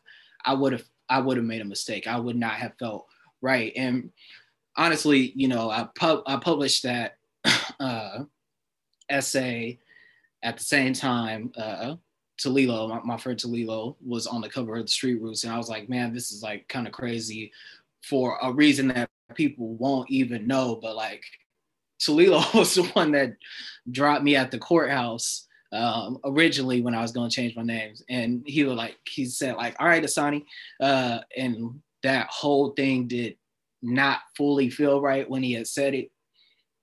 I 0.45 0.53
would 0.53 0.73
have 0.73 0.83
I 1.09 1.19
would 1.19 1.37
have 1.37 1.47
made 1.47 1.61
a 1.61 1.65
mistake. 1.65 2.05
I 2.05 2.19
would 2.19 2.35
not 2.35 2.53
have 2.53 2.73
felt 2.77 3.07
right. 3.41 3.73
And 3.75 4.11
honestly, 4.77 5.33
you 5.35 5.47
know, 5.47 5.71
I 5.71 5.87
pub 5.95 6.21
I 6.27 6.35
published 6.37 6.83
that 6.83 7.17
uh, 7.79 8.25
essay 9.09 9.79
at 10.43 10.59
the 10.59 10.63
same 10.63 10.93
time. 10.93 11.51
Uh, 11.57 11.95
Talilo, 12.39 12.87
my, 12.87 12.99
my 13.03 13.17
friend 13.17 13.37
Talilo, 13.37 13.95
was 14.05 14.27
on 14.27 14.41
the 14.41 14.47
cover 14.47 14.75
of 14.75 14.85
the 14.85 14.91
Street 14.91 15.19
Roots, 15.19 15.43
and 15.43 15.51
I 15.51 15.57
was 15.57 15.69
like, 15.69 15.89
man, 15.89 16.13
this 16.13 16.31
is 16.31 16.43
like 16.43 16.67
kind 16.69 16.85
of 16.85 16.93
crazy 16.93 17.51
for 18.03 18.37
a 18.41 18.51
reason 18.51 18.89
that 18.89 19.09
people 19.35 19.75
won't 19.75 20.09
even 20.09 20.47
know. 20.47 20.79
But 20.81 20.95
like, 20.95 21.23
Talilo 22.01 22.53
was 22.57 22.75
the 22.75 22.83
one 22.83 23.11
that 23.11 23.35
dropped 23.89 24.23
me 24.23 24.35
at 24.35 24.51
the 24.51 24.59
courthouse 24.59 25.47
um, 25.71 26.17
originally 26.23 26.81
when 26.81 26.95
I 26.95 27.01
was 27.01 27.11
going 27.11 27.29
to 27.29 27.35
change 27.35 27.55
my 27.55 27.63
names, 27.63 28.03
and 28.09 28.43
he 28.45 28.63
was 28.63 28.75
like, 28.75 28.97
he 29.07 29.25
said 29.25 29.55
like, 29.55 29.75
all 29.79 29.87
right, 29.87 30.03
Asani, 30.03 30.45
uh, 30.81 31.19
and 31.37 31.81
that 32.03 32.27
whole 32.29 32.71
thing 32.71 33.07
did 33.07 33.35
not 33.81 34.19
fully 34.35 34.69
feel 34.69 35.01
right 35.01 35.29
when 35.29 35.43
he 35.43 35.53
had 35.53 35.67
said 35.67 35.93
it, 35.93 36.11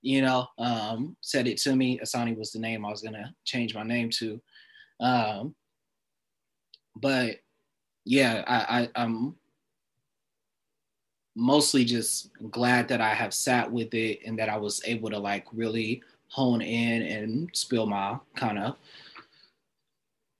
you 0.01 0.21
know, 0.21 0.47
um, 0.57 1.17
said 1.21 1.47
it 1.47 1.57
to 1.57 1.75
me. 1.75 1.99
Asani 1.99 2.37
was 2.37 2.51
the 2.51 2.59
name 2.59 2.85
I 2.85 2.89
was 2.89 3.01
gonna 3.01 3.33
change 3.45 3.75
my 3.75 3.83
name 3.83 4.09
to. 4.19 4.41
Um, 4.99 5.55
but 6.95 7.37
yeah, 8.05 8.43
I, 8.47 8.81
I, 8.81 9.03
I'm 9.03 9.35
mostly 11.37 11.85
just 11.85 12.31
glad 12.51 12.87
that 12.89 12.99
I 12.99 13.13
have 13.13 13.33
sat 13.33 13.71
with 13.71 13.93
it 13.93 14.19
and 14.25 14.37
that 14.39 14.49
I 14.49 14.57
was 14.57 14.81
able 14.85 15.09
to 15.11 15.19
like 15.19 15.45
really 15.53 16.01
hone 16.29 16.61
in 16.61 17.01
and 17.03 17.49
spill 17.53 17.85
my 17.85 18.17
kind 18.35 18.59
of 18.59 18.75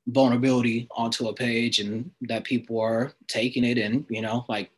vulnerability 0.08 0.88
onto 0.92 1.28
a 1.28 1.34
page 1.34 1.80
and 1.80 2.12
that 2.22 2.44
people 2.44 2.80
are 2.80 3.14
taking 3.28 3.64
it 3.64 3.78
and 3.78 4.06
you 4.10 4.22
know 4.22 4.46
like 4.48 4.72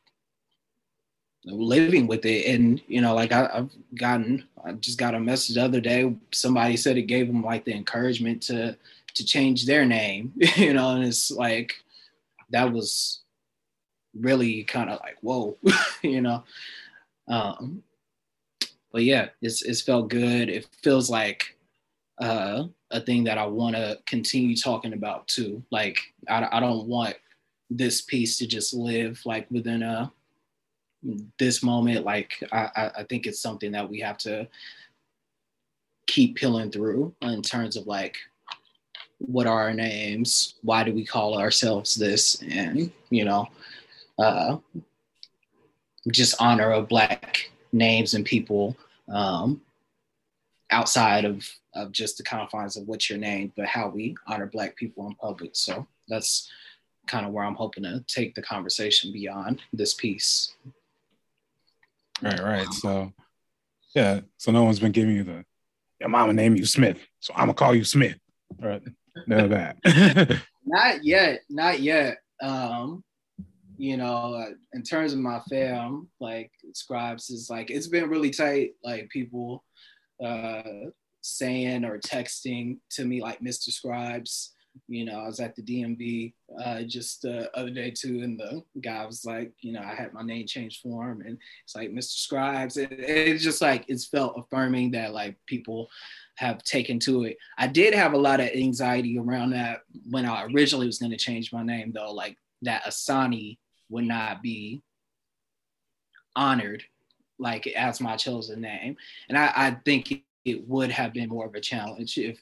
living 1.45 2.07
with 2.07 2.25
it. 2.25 2.47
And 2.47 2.81
you 2.88 3.01
know, 3.01 3.15
like 3.15 3.31
I, 3.31 3.49
have 3.53 3.69
gotten, 3.95 4.47
I 4.63 4.73
just 4.73 4.97
got 4.97 5.15
a 5.15 5.19
message 5.19 5.55
the 5.55 5.63
other 5.63 5.81
day. 5.81 6.13
Somebody 6.31 6.77
said 6.77 6.97
it 6.97 7.03
gave 7.03 7.27
them 7.27 7.43
like 7.43 7.65
the 7.65 7.73
encouragement 7.73 8.41
to 8.43 8.77
to 9.15 9.25
change 9.25 9.65
their 9.65 9.85
name. 9.85 10.33
You 10.55 10.73
know, 10.73 10.91
and 10.91 11.03
it's 11.03 11.31
like 11.31 11.75
that 12.49 12.71
was 12.71 13.21
really 14.17 14.63
kind 14.63 14.89
of 14.89 14.99
like 15.01 15.17
whoa, 15.21 15.57
you 16.01 16.21
know. 16.21 16.43
Um, 17.27 17.83
but 18.91 19.03
yeah, 19.03 19.29
it's 19.41 19.61
it's 19.61 19.81
felt 19.81 20.09
good. 20.09 20.49
It 20.49 20.67
feels 20.81 21.09
like 21.09 21.57
uh, 22.19 22.63
a 22.91 23.01
thing 23.01 23.23
that 23.25 23.37
I 23.37 23.45
want 23.45 23.75
to 23.75 23.99
continue 24.05 24.55
talking 24.55 24.93
about 24.93 25.27
too. 25.27 25.63
Like 25.71 25.99
I, 26.27 26.47
I 26.51 26.59
don't 26.59 26.87
want 26.87 27.15
this 27.69 28.01
piece 28.01 28.37
to 28.39 28.47
just 28.47 28.73
live 28.73 29.21
like 29.25 29.49
within 29.51 29.83
a 29.83 30.11
this 31.37 31.63
moment, 31.63 32.03
like 32.03 32.43
I, 32.51 32.91
I 32.97 33.03
think 33.03 33.25
it's 33.25 33.41
something 33.41 33.71
that 33.71 33.89
we 33.89 33.99
have 34.01 34.17
to 34.19 34.47
keep 36.07 36.35
peeling 36.35 36.71
through 36.71 37.13
in 37.21 37.41
terms 37.41 37.77
of 37.77 37.85
like 37.87 38.17
what 39.19 39.45
are 39.45 39.61
our 39.61 39.73
names 39.73 40.55
why 40.63 40.83
do 40.83 40.93
we 40.93 41.05
call 41.05 41.37
ourselves 41.37 41.93
this 41.93 42.41
and 42.49 42.91
you 43.09 43.23
know 43.23 43.47
uh, 44.19 44.57
just 46.11 46.35
honor 46.39 46.71
of 46.71 46.88
black 46.88 47.51
names 47.71 48.13
and 48.13 48.25
people 48.25 48.75
um, 49.11 49.61
outside 50.71 51.25
of, 51.25 51.47
of 51.73 51.91
just 51.91 52.17
the 52.17 52.23
confines 52.23 52.77
of 52.77 52.88
what's 52.88 53.09
your 53.09 53.19
name 53.19 53.51
but 53.55 53.65
how 53.65 53.88
we 53.88 54.15
honor 54.27 54.45
black 54.45 54.75
people 54.75 55.07
in 55.07 55.15
public 55.15 55.51
so 55.53 55.88
that's 56.07 56.49
kind 57.07 57.25
of 57.25 57.31
where 57.31 57.43
i'm 57.43 57.55
hoping 57.55 57.83
to 57.83 58.03
take 58.07 58.35
the 58.35 58.41
conversation 58.41 59.11
beyond 59.11 59.61
this 59.73 59.93
piece 59.93 60.53
Right, 62.21 62.39
right. 62.39 62.73
So, 62.73 63.13
yeah. 63.95 64.21
So 64.38 64.51
no 64.51 64.63
one's 64.63 64.79
been 64.79 64.91
giving 64.91 65.15
you 65.15 65.23
the 65.23 65.45
your 65.99 66.09
mama 66.09 66.33
name 66.33 66.55
you 66.55 66.65
Smith, 66.65 67.05
so 67.19 67.33
I'm 67.35 67.43
gonna 67.43 67.53
call 67.53 67.75
you 67.75 67.83
Smith. 67.83 68.17
Right. 68.57 68.81
None 69.27 69.39
of 69.45 69.49
that. 69.49 70.41
not 70.65 71.03
yet. 71.03 71.41
Not 71.49 71.81
yet. 71.81 72.19
Um, 72.41 73.03
you 73.79 73.95
know, 73.95 74.33
uh, 74.33 74.50
in 74.74 74.83
terms 74.83 75.13
of 75.13 75.19
my 75.19 75.39
fam, 75.50 76.09
like 76.19 76.51
scribes 76.74 77.29
is 77.29 77.50
like 77.50 77.71
it's 77.71 77.88
been 77.88 78.09
really 78.09 78.29
tight. 78.29 78.71
Like 78.83 79.09
people 79.09 79.63
uh 80.24 80.62
saying 81.21 81.86
or 81.86 81.98
texting 81.98 82.77
to 82.91 83.05
me 83.05 83.21
like 83.21 83.39
Mr. 83.39 83.69
Scribes 83.69 84.53
You 84.88 85.05
know, 85.05 85.19
I 85.19 85.27
was 85.27 85.39
at 85.39 85.55
the 85.55 85.62
DMV 85.62 86.33
uh, 86.62 86.81
just 86.83 87.21
the 87.21 87.50
other 87.57 87.69
day 87.69 87.91
too, 87.91 88.19
and 88.21 88.38
the 88.38 88.63
guy 88.81 89.05
was 89.05 89.24
like, 89.24 89.53
you 89.62 89.71
know, 89.71 89.81
I 89.81 89.95
had 89.95 90.13
my 90.13 90.24
name 90.24 90.45
changed 90.45 90.81
for 90.81 91.09
him, 91.09 91.21
and 91.21 91.38
it's 91.63 91.75
like 91.75 91.89
Mr. 91.91 92.17
Scribes. 92.17 92.75
It, 92.75 92.91
it's 92.91 93.43
just 93.43 93.62
like 93.62 93.86
it's 93.88 94.07
felt 94.07 94.38
affirming 94.38 94.91
that 94.91 95.13
like 95.13 95.38
people 95.45 95.89
have 96.36 96.63
taken 96.63 97.00
to 97.00 97.24
it. 97.24 97.38
I 97.57 97.67
did 97.67 97.93
have 97.93 98.12
a 98.12 98.17
lot 98.17 98.41
of 98.41 98.50
anxiety 98.50 99.17
around 99.17 99.51
that 99.51 99.83
when 100.09 100.25
I 100.25 100.43
originally 100.45 100.86
was 100.86 101.00
going 101.00 101.12
to 101.12 101.17
change 101.17 101.53
my 101.53 101.63
name, 101.63 101.93
though, 101.93 102.12
like 102.12 102.36
that 102.63 102.83
Asani 102.83 103.57
would 103.89 104.05
not 104.05 104.41
be 104.41 104.81
honored 106.36 106.84
like 107.38 107.67
as 107.67 108.01
my 108.01 108.15
chosen 108.15 108.62
name. 108.62 108.96
And 109.27 109.38
I, 109.38 109.51
I 109.55 109.72
think 109.86 110.24
it, 110.46 110.67
would 110.67 110.89
have 110.89 111.13
been 111.13 111.29
more 111.29 111.46
of 111.46 111.53
a 111.53 111.62
challenge 111.62 112.17
if 112.17 112.39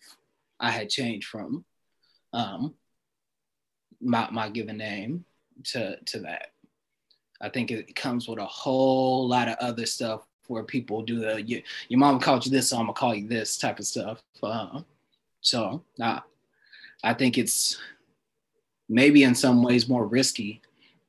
I 0.61 0.71
had 0.71 0.89
changed 0.89 1.27
from 1.27 1.65
um, 2.31 2.73
my, 3.99 4.29
my 4.31 4.47
given 4.49 4.77
name 4.77 5.25
to, 5.65 5.97
to 6.05 6.19
that. 6.19 6.51
I 7.41 7.49
think 7.49 7.69
it 7.69 7.95
comes 7.95 8.27
with 8.27 8.39
a 8.39 8.45
whole 8.45 9.27
lot 9.27 9.49
of 9.49 9.57
other 9.59 9.85
stuff 9.85 10.21
where 10.47 10.63
people 10.63 11.01
do 11.01 11.19
the 11.19 11.41
your, 11.41 11.59
your 11.89 11.99
mom 11.99 12.19
called 12.19 12.45
you 12.45 12.51
this, 12.51 12.69
so 12.69 12.77
I'm 12.77 12.83
gonna 12.83 12.93
call 12.93 13.13
you 13.13 13.27
this 13.27 13.57
type 13.57 13.79
of 13.79 13.85
stuff. 13.85 14.23
Uh, 14.41 14.81
so 15.41 15.83
I 15.99 17.13
think 17.13 17.37
it's 17.37 17.77
maybe 18.89 19.23
in 19.23 19.35
some 19.35 19.61
ways 19.61 19.89
more 19.89 20.07
risky 20.07 20.61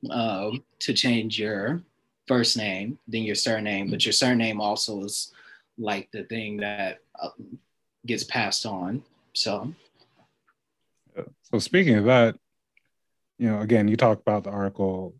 uh, 0.09 0.51
to 0.79 0.93
change 0.93 1.39
your 1.39 1.81
first 2.27 2.55
name 2.55 2.99
then 3.07 3.23
your 3.23 3.35
surname, 3.35 3.89
but 3.89 4.05
your 4.05 4.13
surname 4.13 4.61
also 4.61 5.03
is 5.03 5.33
like 5.79 6.09
the 6.11 6.23
thing 6.25 6.57
that 6.57 6.99
uh, 7.19 7.29
gets 8.05 8.23
passed 8.23 8.65
on. 8.67 9.01
So, 9.33 9.73
so 11.41 11.59
speaking 11.59 11.95
of 11.95 12.05
that, 12.05 12.35
you 13.39 13.49
know, 13.49 13.61
again, 13.61 13.87
you 13.87 13.97
talked 13.97 14.21
about 14.21 14.43
the 14.43 14.51
article 14.51 15.15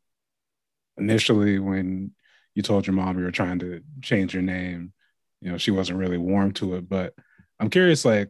initially 0.98 1.58
when 1.58 2.12
you 2.54 2.62
told 2.62 2.86
your 2.86 2.94
mom 2.94 3.18
you 3.18 3.24
were 3.24 3.32
trying 3.32 3.60
to 3.60 3.82
change 4.02 4.34
your 4.34 4.44
name. 4.44 4.94
You 5.42 5.52
know, 5.52 5.58
she 5.58 5.72
wasn't 5.72 6.00
really 6.00 6.18
warm 6.18 6.52
to 6.54 6.76
it, 6.76 6.88
but 6.88 7.14
I'm 7.60 7.70
curious, 7.70 8.06
like, 8.06 8.30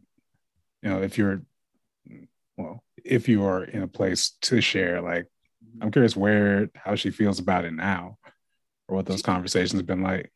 you 0.83 0.89
know, 0.89 1.01
if 1.01 1.17
you're, 1.17 1.41
well, 2.55 2.83
if 3.03 3.27
you 3.27 3.43
are 3.43 3.63
in 3.63 3.81
a 3.81 3.87
place 3.87 4.37
to 4.43 4.61
share, 4.61 5.01
like, 5.01 5.25
I'm 5.81 5.91
curious 5.91 6.15
where, 6.15 6.69
how 6.75 6.95
she 6.95 7.11
feels 7.11 7.39
about 7.39 7.65
it 7.65 7.71
now 7.73 8.17
or 8.87 8.95
what 8.95 9.05
those 9.05 9.21
conversations 9.21 9.79
have 9.79 9.87
been 9.87 10.01
like. 10.01 10.31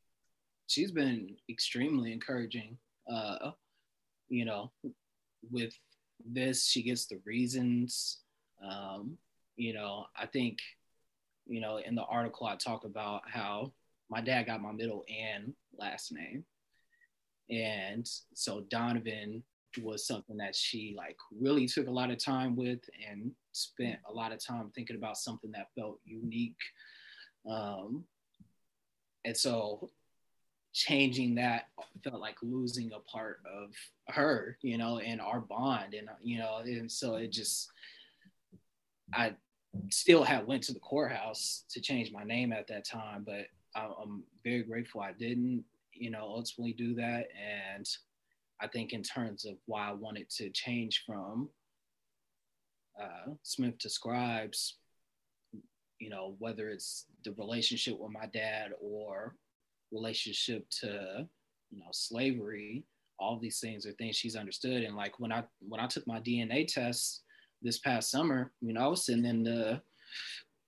She's 0.68 0.92
been 0.92 1.36
extremely 1.50 2.14
encouraging. 2.14 2.78
Uh, 3.12 3.52
you 4.30 4.46
know, 4.46 4.72
with 5.52 5.74
this, 6.26 6.68
she 6.68 6.84
gets 6.84 7.06
the 7.06 7.20
reasons. 7.26 8.20
Um, 8.64 9.18
you 9.56 9.74
know, 9.74 10.06
I 10.18 10.26
think, 10.26 10.60
you 11.46 11.60
know, 11.60 11.78
in 11.78 11.96
the 11.96 12.04
article 12.04 12.48
I 12.48 12.56
talk 12.56 12.86
about 12.86 13.22
how 13.28 13.74
my 14.10 14.22
dad 14.22 14.46
got 14.46 14.62
my 14.62 14.72
middle 14.72 15.04
and 15.10 15.54
last 15.78 16.12
name. 16.12 16.46
And 17.50 18.10
so 18.34 18.62
Donovan 18.70 19.44
was 19.82 20.06
something 20.08 20.38
that 20.38 20.56
she 20.56 20.94
like 20.96 21.18
really 21.38 21.68
took 21.68 21.88
a 21.88 21.92
lot 21.92 22.12
of 22.12 22.24
time 22.24 22.56
with 22.56 22.80
and 23.10 23.32
spent 23.54 24.00
a 24.10 24.14
lot 24.14 24.32
of 24.34 24.44
time 24.44 24.72
thinking 24.76 24.98
about 24.98 25.18
something 25.18 25.52
that 25.52 25.70
felt 25.78 26.00
unique. 26.06 26.56
Um, 27.50 28.04
and 29.26 29.36
so 29.36 29.90
changing 30.74 31.36
that 31.36 31.68
felt 32.04 32.20
like 32.20 32.38
losing 32.42 32.92
a 32.94 33.00
part 33.00 33.40
of 33.46 33.74
her, 34.14 34.58
you 34.62 34.78
know, 34.78 35.00
and 35.00 35.22
our 35.22 35.40
bond. 35.40 35.94
And, 35.94 36.10
you 36.22 36.40
know, 36.40 36.62
and 36.66 36.92
so 36.92 37.16
it 37.16 37.32
just, 37.32 37.70
I 39.14 39.36
still 39.90 40.24
had 40.24 40.48
went 40.48 40.64
to 40.64 40.74
the 40.74 40.80
courthouse 40.80 41.66
to 41.70 41.80
change 41.80 42.12
my 42.12 42.24
name 42.24 42.52
at 42.52 42.68
that 42.68 42.86
time, 42.86 43.24
but 43.26 43.46
I'm 43.76 44.24
very 44.44 44.64
grateful 44.64 45.02
I 45.02 45.14
didn't, 45.14 45.64
you 45.94 46.10
know, 46.12 46.24
ultimately 46.24 46.74
do 46.74 46.96
that. 46.96 47.28
And 47.74 47.88
I 48.60 48.68
think 48.68 48.94
in 48.94 49.04
terms 49.04 49.46
of 49.46 49.56
why 49.66 49.90
I 49.90 49.94
wanted 49.94 50.30
to 50.38 50.50
change 50.50 51.04
from 51.06 51.50
uh, 53.02 53.32
Smith 53.44 53.78
describes, 53.78 54.78
you 56.00 56.10
know, 56.10 56.36
whether 56.40 56.70
it's 56.70 57.06
the 57.24 57.34
relationship 57.34 58.00
with 58.00 58.12
my 58.12 58.28
dad 58.28 58.72
or 58.82 59.36
relationship 59.92 60.70
to, 60.82 61.28
you 61.72 61.80
know, 61.80 61.90
slavery, 61.92 62.84
all 63.20 63.40
these 63.40 63.60
things 63.60 63.86
are 63.86 63.92
things 63.94 64.16
she's 64.16 64.36
understood. 64.36 64.84
And 64.84 64.96
like 64.96 65.20
when 65.20 65.32
I 65.32 65.44
when 65.68 65.80
I 65.80 65.88
took 65.88 66.06
my 66.08 66.20
DNA 66.20 66.68
test 66.68 67.22
this 67.62 67.80
past 67.80 68.12
summer, 68.12 68.52
you 68.62 68.74
know, 68.74 68.82
I 68.82 68.88
was 68.88 69.06
sitting 69.06 69.26
in 69.26 69.44
the 69.44 69.82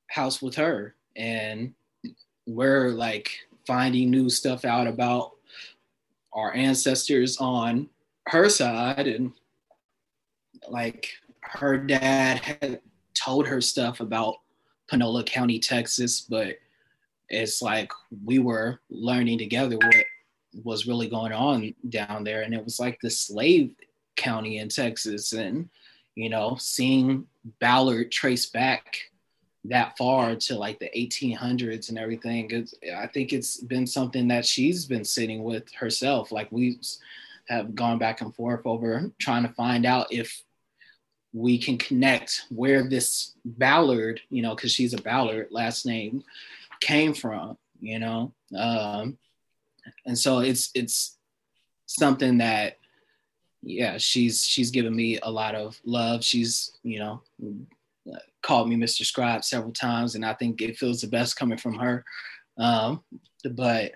house 0.08 0.42
with 0.42 0.56
her 0.56 0.96
and 1.16 1.74
we're 2.48 2.90
like 2.90 3.32
finding 3.66 4.10
new 4.10 4.30
stuff 4.30 4.66
out 4.66 4.88
about 4.88 5.32
our 6.34 6.54
ancestors 6.54 7.38
on 7.38 7.90
her 8.28 8.50
side 8.50 9.08
and 9.08 9.32
like 10.70 11.10
her 11.56 11.78
dad 11.78 12.40
had 12.40 12.82
told 13.14 13.48
her 13.48 13.62
stuff 13.62 14.00
about 14.00 14.36
Panola 14.88 15.24
County, 15.24 15.60
Texas, 15.60 16.22
but 16.22 16.58
it's 17.30 17.62
like 17.62 17.92
we 18.24 18.40
were 18.40 18.80
learning 18.90 19.40
together 19.40 19.78
what 19.78 20.06
was 20.64 20.88
really 20.88 21.10
going 21.10 21.34
on 21.34 21.74
down 21.90 22.24
there. 22.24 22.44
And 22.44 22.54
it 22.54 22.64
was 22.64 22.80
like 22.80 23.00
the 23.02 23.10
slave 23.10 23.74
county 24.16 24.60
in 24.60 24.70
Texas. 24.70 25.34
And, 25.34 25.70
you 26.16 26.30
know, 26.30 26.56
seeing 26.60 27.26
Ballard 27.60 28.12
trace 28.12 28.46
back 28.46 29.12
that 29.66 29.98
far 29.98 30.36
to 30.36 30.56
like 30.56 30.80
the 30.80 30.92
1800s 30.96 31.90
and 31.90 31.98
everything, 31.98 32.68
I 32.96 33.08
think 33.08 33.34
it's 33.34 33.58
been 33.58 33.88
something 33.88 34.28
that 34.28 34.46
she's 34.46 34.86
been 34.86 35.04
sitting 35.04 35.44
with 35.44 35.72
herself. 35.74 36.32
Like 36.32 36.52
we 36.52 36.80
have 37.48 37.76
gone 37.76 37.98
back 37.98 38.22
and 38.22 38.34
forth 38.34 38.62
over 38.66 39.12
trying 39.20 39.44
to 39.44 39.54
find 39.54 39.86
out 39.86 40.08
if 40.12 40.44
we 41.36 41.58
can 41.58 41.78
connect 41.78 42.46
where 42.50 42.88
this 42.88 43.34
Ballard, 43.44 44.22
you 44.30 44.42
know, 44.42 44.56
because 44.56 44.72
she's 44.72 44.94
a 44.94 45.02
Ballard 45.02 45.48
last 45.52 45.86
name, 45.86 46.24
came 46.80 47.14
from, 47.14 47.58
you 47.82 48.00
know. 48.00 48.32
Um, 48.58 49.18
and 50.06 50.18
so 50.18 50.40
it's 50.40 50.72
it's 50.74 51.18
something 51.88 52.38
that 52.38 52.78
yeah, 53.62 53.98
she's 53.98 54.46
she's 54.46 54.72
given 54.72 54.96
me 54.96 55.20
a 55.24 55.30
lot 55.30 55.56
of 55.56 55.78
love. 55.84 56.24
She's, 56.24 56.78
you 56.84 57.00
know, 57.00 57.22
called 58.42 58.70
me 58.70 58.78
Mr. 58.78 59.06
Scribe 59.06 59.44
several 59.44 59.74
times, 59.74 60.16
and 60.16 60.26
I 60.26 60.36
think 60.36 60.62
it 60.62 60.78
feels 60.78 61.02
the 61.02 61.08
best 61.08 61.36
coming 61.36 61.58
from 61.58 61.74
her. 61.80 62.06
Um, 62.58 63.04
but 63.52 63.94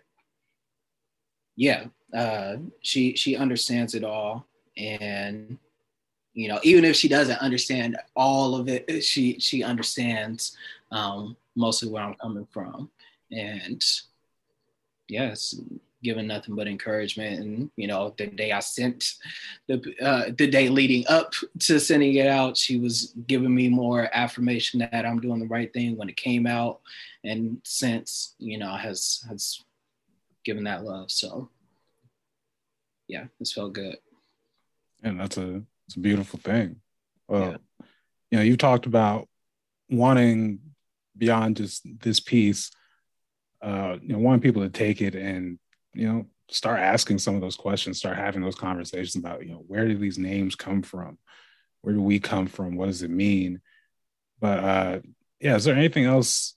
yeah, 1.55 1.85
uh, 2.13 2.57
she 2.81 3.15
she 3.15 3.37
understands 3.37 3.95
it 3.95 4.03
all, 4.03 4.45
and 4.75 5.57
you 6.39 6.47
know 6.47 6.59
even 6.63 6.85
if 6.85 6.95
she 6.95 7.07
doesn't 7.07 7.39
understand 7.39 7.97
all 8.15 8.55
of 8.55 8.67
it 8.69 9.03
she 9.03 9.39
she 9.39 9.63
understands 9.63 10.55
um, 10.91 11.35
mostly 11.55 11.89
where 11.89 12.03
i'm 12.03 12.15
coming 12.15 12.47
from. 12.51 12.89
And 13.31 13.83
yes 15.07 15.55
given 16.01 16.27
nothing 16.27 16.55
but 16.55 16.67
encouragement 16.67 17.41
and 17.41 17.71
you 17.75 17.85
know 17.85 18.13
the 18.17 18.27
day 18.27 18.51
i 18.53 18.59
sent 18.59 19.15
the 19.67 19.75
uh, 20.01 20.31
the 20.37 20.47
day 20.47 20.69
leading 20.69 21.03
up 21.09 21.33
to 21.59 21.77
sending 21.77 22.15
it 22.15 22.25
out 22.27 22.55
she 22.55 22.79
was 22.79 23.13
giving 23.27 23.53
me 23.53 23.67
more 23.67 24.09
affirmation 24.13 24.79
that 24.79 25.05
i'm 25.05 25.19
doing 25.19 25.39
the 25.39 25.47
right 25.47 25.73
thing 25.73 25.97
when 25.97 26.09
it 26.09 26.15
came 26.15 26.47
out. 26.47 26.79
And 27.25 27.59
since 27.63 28.35
you 28.39 28.57
know 28.57 28.73
has 28.75 29.25
has 29.27 29.61
given 30.45 30.63
that 30.63 30.85
love. 30.85 31.11
So 31.11 31.49
yeah 33.07 33.25
this 33.39 33.51
felt 33.51 33.73
good. 33.73 33.97
And 35.03 35.19
that's 35.19 35.37
a 35.37 35.63
it's 35.89 35.95
a 35.95 36.01
beautiful 36.01 36.37
thing. 36.37 36.75
Well, 37.27 37.49
yeah. 37.49 37.85
you 38.29 38.37
know, 38.37 38.43
you 38.43 38.57
talked 38.57 38.85
about 38.85 39.27
wanting 39.89 40.59
beyond 41.17 41.57
just 41.57 41.81
this 41.99 42.19
piece, 42.19 42.69
uh, 43.63 43.97
you 43.99 44.13
know, 44.13 44.19
wanting 44.19 44.41
people 44.41 44.61
to 44.61 44.69
take 44.69 45.01
it 45.01 45.15
and, 45.15 45.57
you 45.95 46.07
know, 46.07 46.27
start 46.51 46.79
asking 46.79 47.17
some 47.17 47.33
of 47.33 47.41
those 47.41 47.55
questions, 47.55 47.97
start 47.97 48.17
having 48.17 48.43
those 48.43 48.53
conversations 48.53 49.15
about, 49.15 49.43
you 49.43 49.51
know, 49.51 49.63
where 49.65 49.87
do 49.87 49.97
these 49.97 50.19
names 50.19 50.53
come 50.53 50.83
from? 50.83 51.17
Where 51.81 51.95
do 51.95 52.03
we 52.03 52.19
come 52.19 52.45
from? 52.45 52.75
What 52.75 52.85
does 52.85 53.01
it 53.01 53.09
mean? 53.09 53.59
But 54.39 54.63
uh 54.63 54.99
yeah, 55.39 55.55
is 55.55 55.63
there 55.63 55.75
anything 55.75 56.05
else 56.05 56.55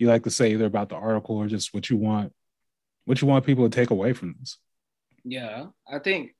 you 0.00 0.08
like 0.08 0.24
to 0.24 0.30
say 0.30 0.50
either 0.50 0.64
about 0.64 0.88
the 0.88 0.96
article 0.96 1.36
or 1.36 1.46
just 1.46 1.72
what 1.72 1.88
you 1.88 1.96
want 1.96 2.32
what 3.04 3.22
you 3.22 3.28
want 3.28 3.46
people 3.46 3.68
to 3.68 3.76
take 3.76 3.90
away 3.90 4.12
from 4.12 4.34
this? 4.40 4.58
Yeah, 5.22 5.66
I 5.88 6.00
think 6.00 6.34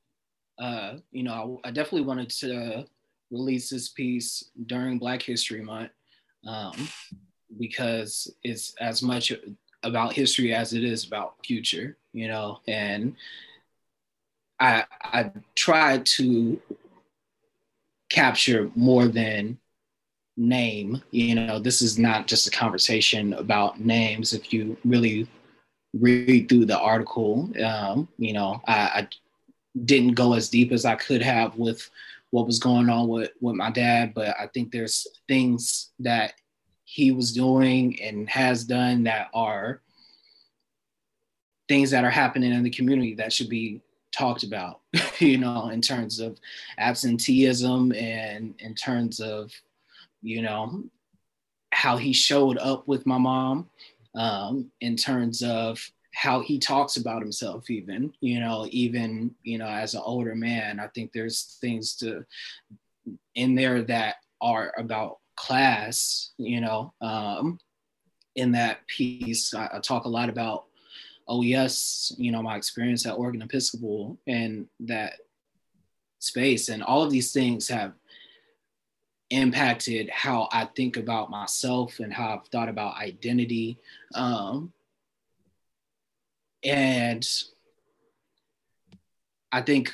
uh, 0.58 0.94
you 1.10 1.22
know, 1.22 1.60
I, 1.64 1.68
I, 1.68 1.70
definitely 1.70 2.06
wanted 2.06 2.30
to 2.30 2.84
release 3.30 3.70
this 3.70 3.88
piece 3.88 4.50
during 4.66 4.98
Black 4.98 5.22
History 5.22 5.62
Month 5.62 5.90
um, 6.46 6.88
because 7.58 8.32
it's 8.42 8.74
as 8.80 9.02
much 9.02 9.32
about 9.82 10.12
history 10.12 10.54
as 10.54 10.74
it 10.74 10.84
is 10.84 11.06
about 11.06 11.34
future, 11.44 11.96
you 12.12 12.28
know, 12.28 12.60
and 12.68 13.16
I 14.60 14.84
I 15.02 15.32
tried 15.54 16.06
to 16.06 16.60
capture 18.10 18.70
more 18.76 19.08
than 19.08 19.58
name. 20.36 21.02
You 21.10 21.34
know, 21.34 21.58
this 21.58 21.82
is 21.82 21.98
not 21.98 22.26
just 22.26 22.46
a 22.46 22.50
conversation 22.50 23.32
about 23.34 23.80
names. 23.80 24.32
If 24.32 24.52
you 24.52 24.76
really 24.84 25.26
read 25.94 26.48
through 26.48 26.66
the 26.66 26.78
article, 26.78 27.50
um, 27.64 28.08
you 28.18 28.32
know, 28.32 28.60
I, 28.66 28.74
I 28.74 29.08
didn't 29.84 30.14
go 30.14 30.34
as 30.34 30.48
deep 30.48 30.72
as 30.72 30.84
I 30.84 30.94
could 30.94 31.22
have 31.22 31.56
with 31.56 31.88
what 32.30 32.46
was 32.46 32.58
going 32.58 32.88
on 32.88 33.08
with, 33.08 33.30
with 33.40 33.56
my 33.56 33.70
dad, 33.70 34.14
but 34.14 34.34
I 34.38 34.46
think 34.48 34.72
there's 34.72 35.06
things 35.28 35.90
that 35.98 36.34
he 36.84 37.10
was 37.10 37.32
doing 37.32 38.00
and 38.00 38.28
has 38.28 38.64
done 38.64 39.04
that 39.04 39.28
are 39.34 39.80
things 41.68 41.90
that 41.90 42.04
are 42.04 42.10
happening 42.10 42.52
in 42.52 42.62
the 42.62 42.70
community 42.70 43.14
that 43.14 43.32
should 43.32 43.48
be 43.48 43.80
talked 44.12 44.42
about, 44.42 44.80
you 45.18 45.38
know, 45.38 45.70
in 45.70 45.80
terms 45.80 46.20
of 46.20 46.38
absenteeism 46.78 47.92
and 47.92 48.54
in 48.58 48.74
terms 48.74 49.20
of, 49.20 49.50
you 50.22 50.42
know, 50.42 50.84
how 51.72 51.96
he 51.96 52.12
showed 52.12 52.58
up 52.58 52.86
with 52.86 53.06
my 53.06 53.18
mom, 53.18 53.68
um, 54.14 54.70
in 54.80 54.96
terms 54.96 55.42
of 55.42 55.80
how 56.14 56.40
he 56.40 56.58
talks 56.58 56.96
about 56.96 57.22
himself, 57.22 57.70
even, 57.70 58.12
you 58.20 58.38
know, 58.40 58.66
even, 58.70 59.34
you 59.42 59.58
know, 59.58 59.66
as 59.66 59.94
an 59.94 60.02
older 60.04 60.34
man, 60.34 60.78
I 60.78 60.88
think 60.88 61.12
there's 61.12 61.58
things 61.60 61.96
to 61.96 62.24
in 63.34 63.54
there 63.54 63.82
that 63.82 64.16
are 64.40 64.74
about 64.76 65.18
class, 65.36 66.32
you 66.36 66.60
know, 66.60 66.92
um, 67.00 67.58
in 68.36 68.52
that 68.52 68.86
piece. 68.86 69.54
I, 69.54 69.68
I 69.74 69.80
talk 69.80 70.04
a 70.04 70.10
lot 70.10 70.28
about 70.28 70.64
oh 71.28 71.40
yes 71.40 72.12
you 72.18 72.32
know, 72.32 72.42
my 72.42 72.56
experience 72.56 73.06
at 73.06 73.16
Oregon 73.16 73.42
Episcopal 73.42 74.18
and 74.26 74.66
that 74.80 75.14
space. 76.18 76.68
And 76.68 76.82
all 76.82 77.02
of 77.02 77.10
these 77.10 77.32
things 77.32 77.68
have 77.68 77.94
impacted 79.30 80.10
how 80.10 80.48
I 80.52 80.66
think 80.66 80.96
about 80.96 81.30
myself 81.30 82.00
and 82.00 82.12
how 82.12 82.34
I've 82.34 82.48
thought 82.48 82.68
about 82.68 82.96
identity. 82.96 83.78
Um, 84.14 84.72
and 86.64 87.26
I 89.52 89.60
think 89.60 89.92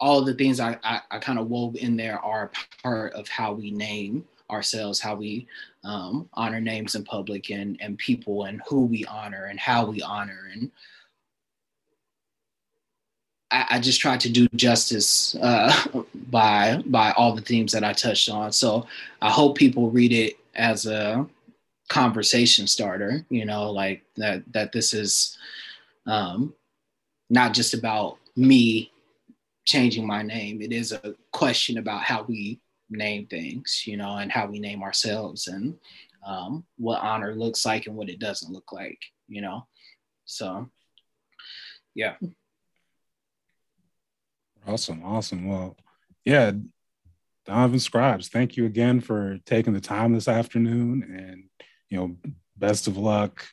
all 0.00 0.18
of 0.18 0.26
the 0.26 0.34
things 0.34 0.60
I, 0.60 0.78
I, 0.82 1.00
I 1.10 1.18
kind 1.18 1.38
of 1.38 1.48
wove 1.48 1.76
in 1.76 1.96
there 1.96 2.18
are 2.18 2.50
part 2.82 3.12
of 3.14 3.28
how 3.28 3.52
we 3.52 3.70
name 3.70 4.24
ourselves, 4.50 5.00
how 5.00 5.14
we 5.14 5.46
um, 5.84 6.28
honor 6.34 6.60
names 6.60 6.94
in 6.94 7.04
public 7.04 7.50
and, 7.50 7.76
and 7.80 7.98
people 7.98 8.44
and 8.44 8.60
who 8.68 8.84
we 8.84 9.04
honor 9.06 9.46
and 9.46 9.58
how 9.58 9.86
we 9.86 10.00
honor. 10.02 10.50
And 10.52 10.70
I, 13.50 13.66
I 13.70 13.78
just 13.80 14.00
tried 14.00 14.20
to 14.20 14.30
do 14.30 14.48
justice 14.54 15.34
uh, 15.36 15.72
by, 16.30 16.82
by 16.86 17.12
all 17.12 17.34
the 17.34 17.42
themes 17.42 17.72
that 17.72 17.84
I 17.84 17.92
touched 17.92 18.30
on. 18.30 18.52
So 18.52 18.86
I 19.20 19.30
hope 19.30 19.56
people 19.56 19.90
read 19.90 20.12
it 20.12 20.38
as 20.54 20.86
a 20.86 21.26
conversation 21.88 22.66
starter, 22.66 23.24
you 23.30 23.44
know, 23.44 23.70
like 23.70 24.02
that, 24.16 24.42
that 24.52 24.72
this 24.72 24.92
is 24.94 25.36
um, 26.06 26.54
not 27.30 27.54
just 27.54 27.74
about 27.74 28.18
me 28.36 28.90
changing 29.64 30.06
my 30.06 30.22
name. 30.22 30.62
It 30.62 30.72
is 30.72 30.92
a 30.92 31.14
question 31.32 31.78
about 31.78 32.02
how 32.02 32.22
we 32.22 32.60
name 32.90 33.26
things, 33.26 33.82
you 33.86 33.96
know, 33.96 34.16
and 34.16 34.32
how 34.32 34.46
we 34.46 34.58
name 34.58 34.82
ourselves 34.82 35.46
and 35.48 35.76
um, 36.26 36.64
what 36.78 37.02
honor 37.02 37.34
looks 37.34 37.66
like 37.66 37.86
and 37.86 37.96
what 37.96 38.08
it 38.08 38.18
doesn't 38.18 38.52
look 38.52 38.72
like, 38.72 38.98
you 39.28 39.42
know. 39.42 39.66
So, 40.24 40.70
yeah. 41.94 42.14
Awesome, 44.66 45.04
awesome. 45.04 45.48
Well, 45.48 45.76
yeah, 46.24 46.52
Donovan 47.46 47.80
Scribes, 47.80 48.28
thank 48.28 48.56
you 48.56 48.66
again 48.66 49.00
for 49.00 49.38
taking 49.46 49.72
the 49.72 49.80
time 49.80 50.12
this 50.12 50.28
afternoon, 50.28 51.02
and 51.02 51.44
you 51.88 51.98
know, 51.98 52.16
best 52.56 52.86
of 52.86 52.98
luck. 52.98 53.46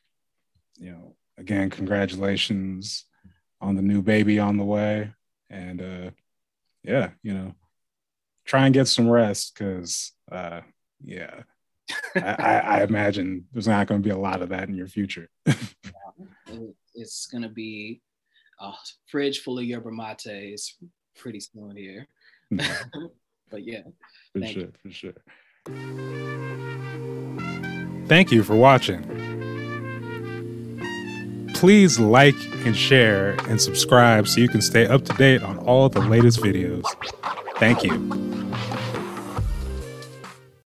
You 0.78 0.92
know, 0.92 1.16
again, 1.38 1.70
congratulations 1.70 3.06
on 3.62 3.76
the 3.76 3.82
new 3.82 4.02
baby 4.02 4.40
on 4.40 4.58
the 4.58 4.64
way, 4.64 5.12
and 5.50 5.82
uh, 5.82 6.12
yeah, 6.84 7.10
you 7.24 7.34
know, 7.34 7.54
try 8.46 8.66
and 8.66 8.74
get 8.74 8.88
some 8.88 9.10
rest 9.10 9.54
because, 9.54 10.12
uh, 10.32 10.62
yeah, 11.04 11.42
I, 12.16 12.62
I, 12.66 12.84
imagine 12.84 13.46
there's 13.52 13.68
not 13.68 13.88
going 13.88 14.02
to 14.02 14.08
be 14.08 14.14
a 14.14 14.18
lot 14.18 14.42
of 14.42 14.50
that 14.50 14.70
in 14.70 14.76
your 14.76 14.88
future. 14.88 15.30
yeah, 15.46 15.54
it's 16.94 17.28
going 17.28 17.44
to 17.44 17.50
be 17.50 18.02
a 18.60 18.72
fridge 19.08 19.40
full 19.40 19.60
of 19.60 19.66
yerba 19.66 19.92
mates 19.92 20.78
pretty 21.16 21.40
soon 21.40 21.76
here. 21.76 22.08
but 22.52 23.66
yeah, 23.66 23.82
for 24.34 24.46
sure, 24.46 24.62
you. 24.62 24.74
for 24.82 24.92
sure. 24.92 25.14
Thank 28.08 28.32
you 28.32 28.44
for 28.44 28.56
watching. 28.56 29.55
Please 31.66 31.98
like 32.00 32.36
and 32.64 32.78
share 32.78 33.32
and 33.50 33.60
subscribe 33.60 34.28
so 34.28 34.40
you 34.40 34.48
can 34.48 34.62
stay 34.62 34.86
up 34.86 35.04
to 35.04 35.14
date 35.14 35.42
on 35.42 35.58
all 35.58 35.90
the 35.90 36.00
latest 36.00 36.40
videos. 36.40 36.86
Thank 37.58 37.84
you. 37.84 38.45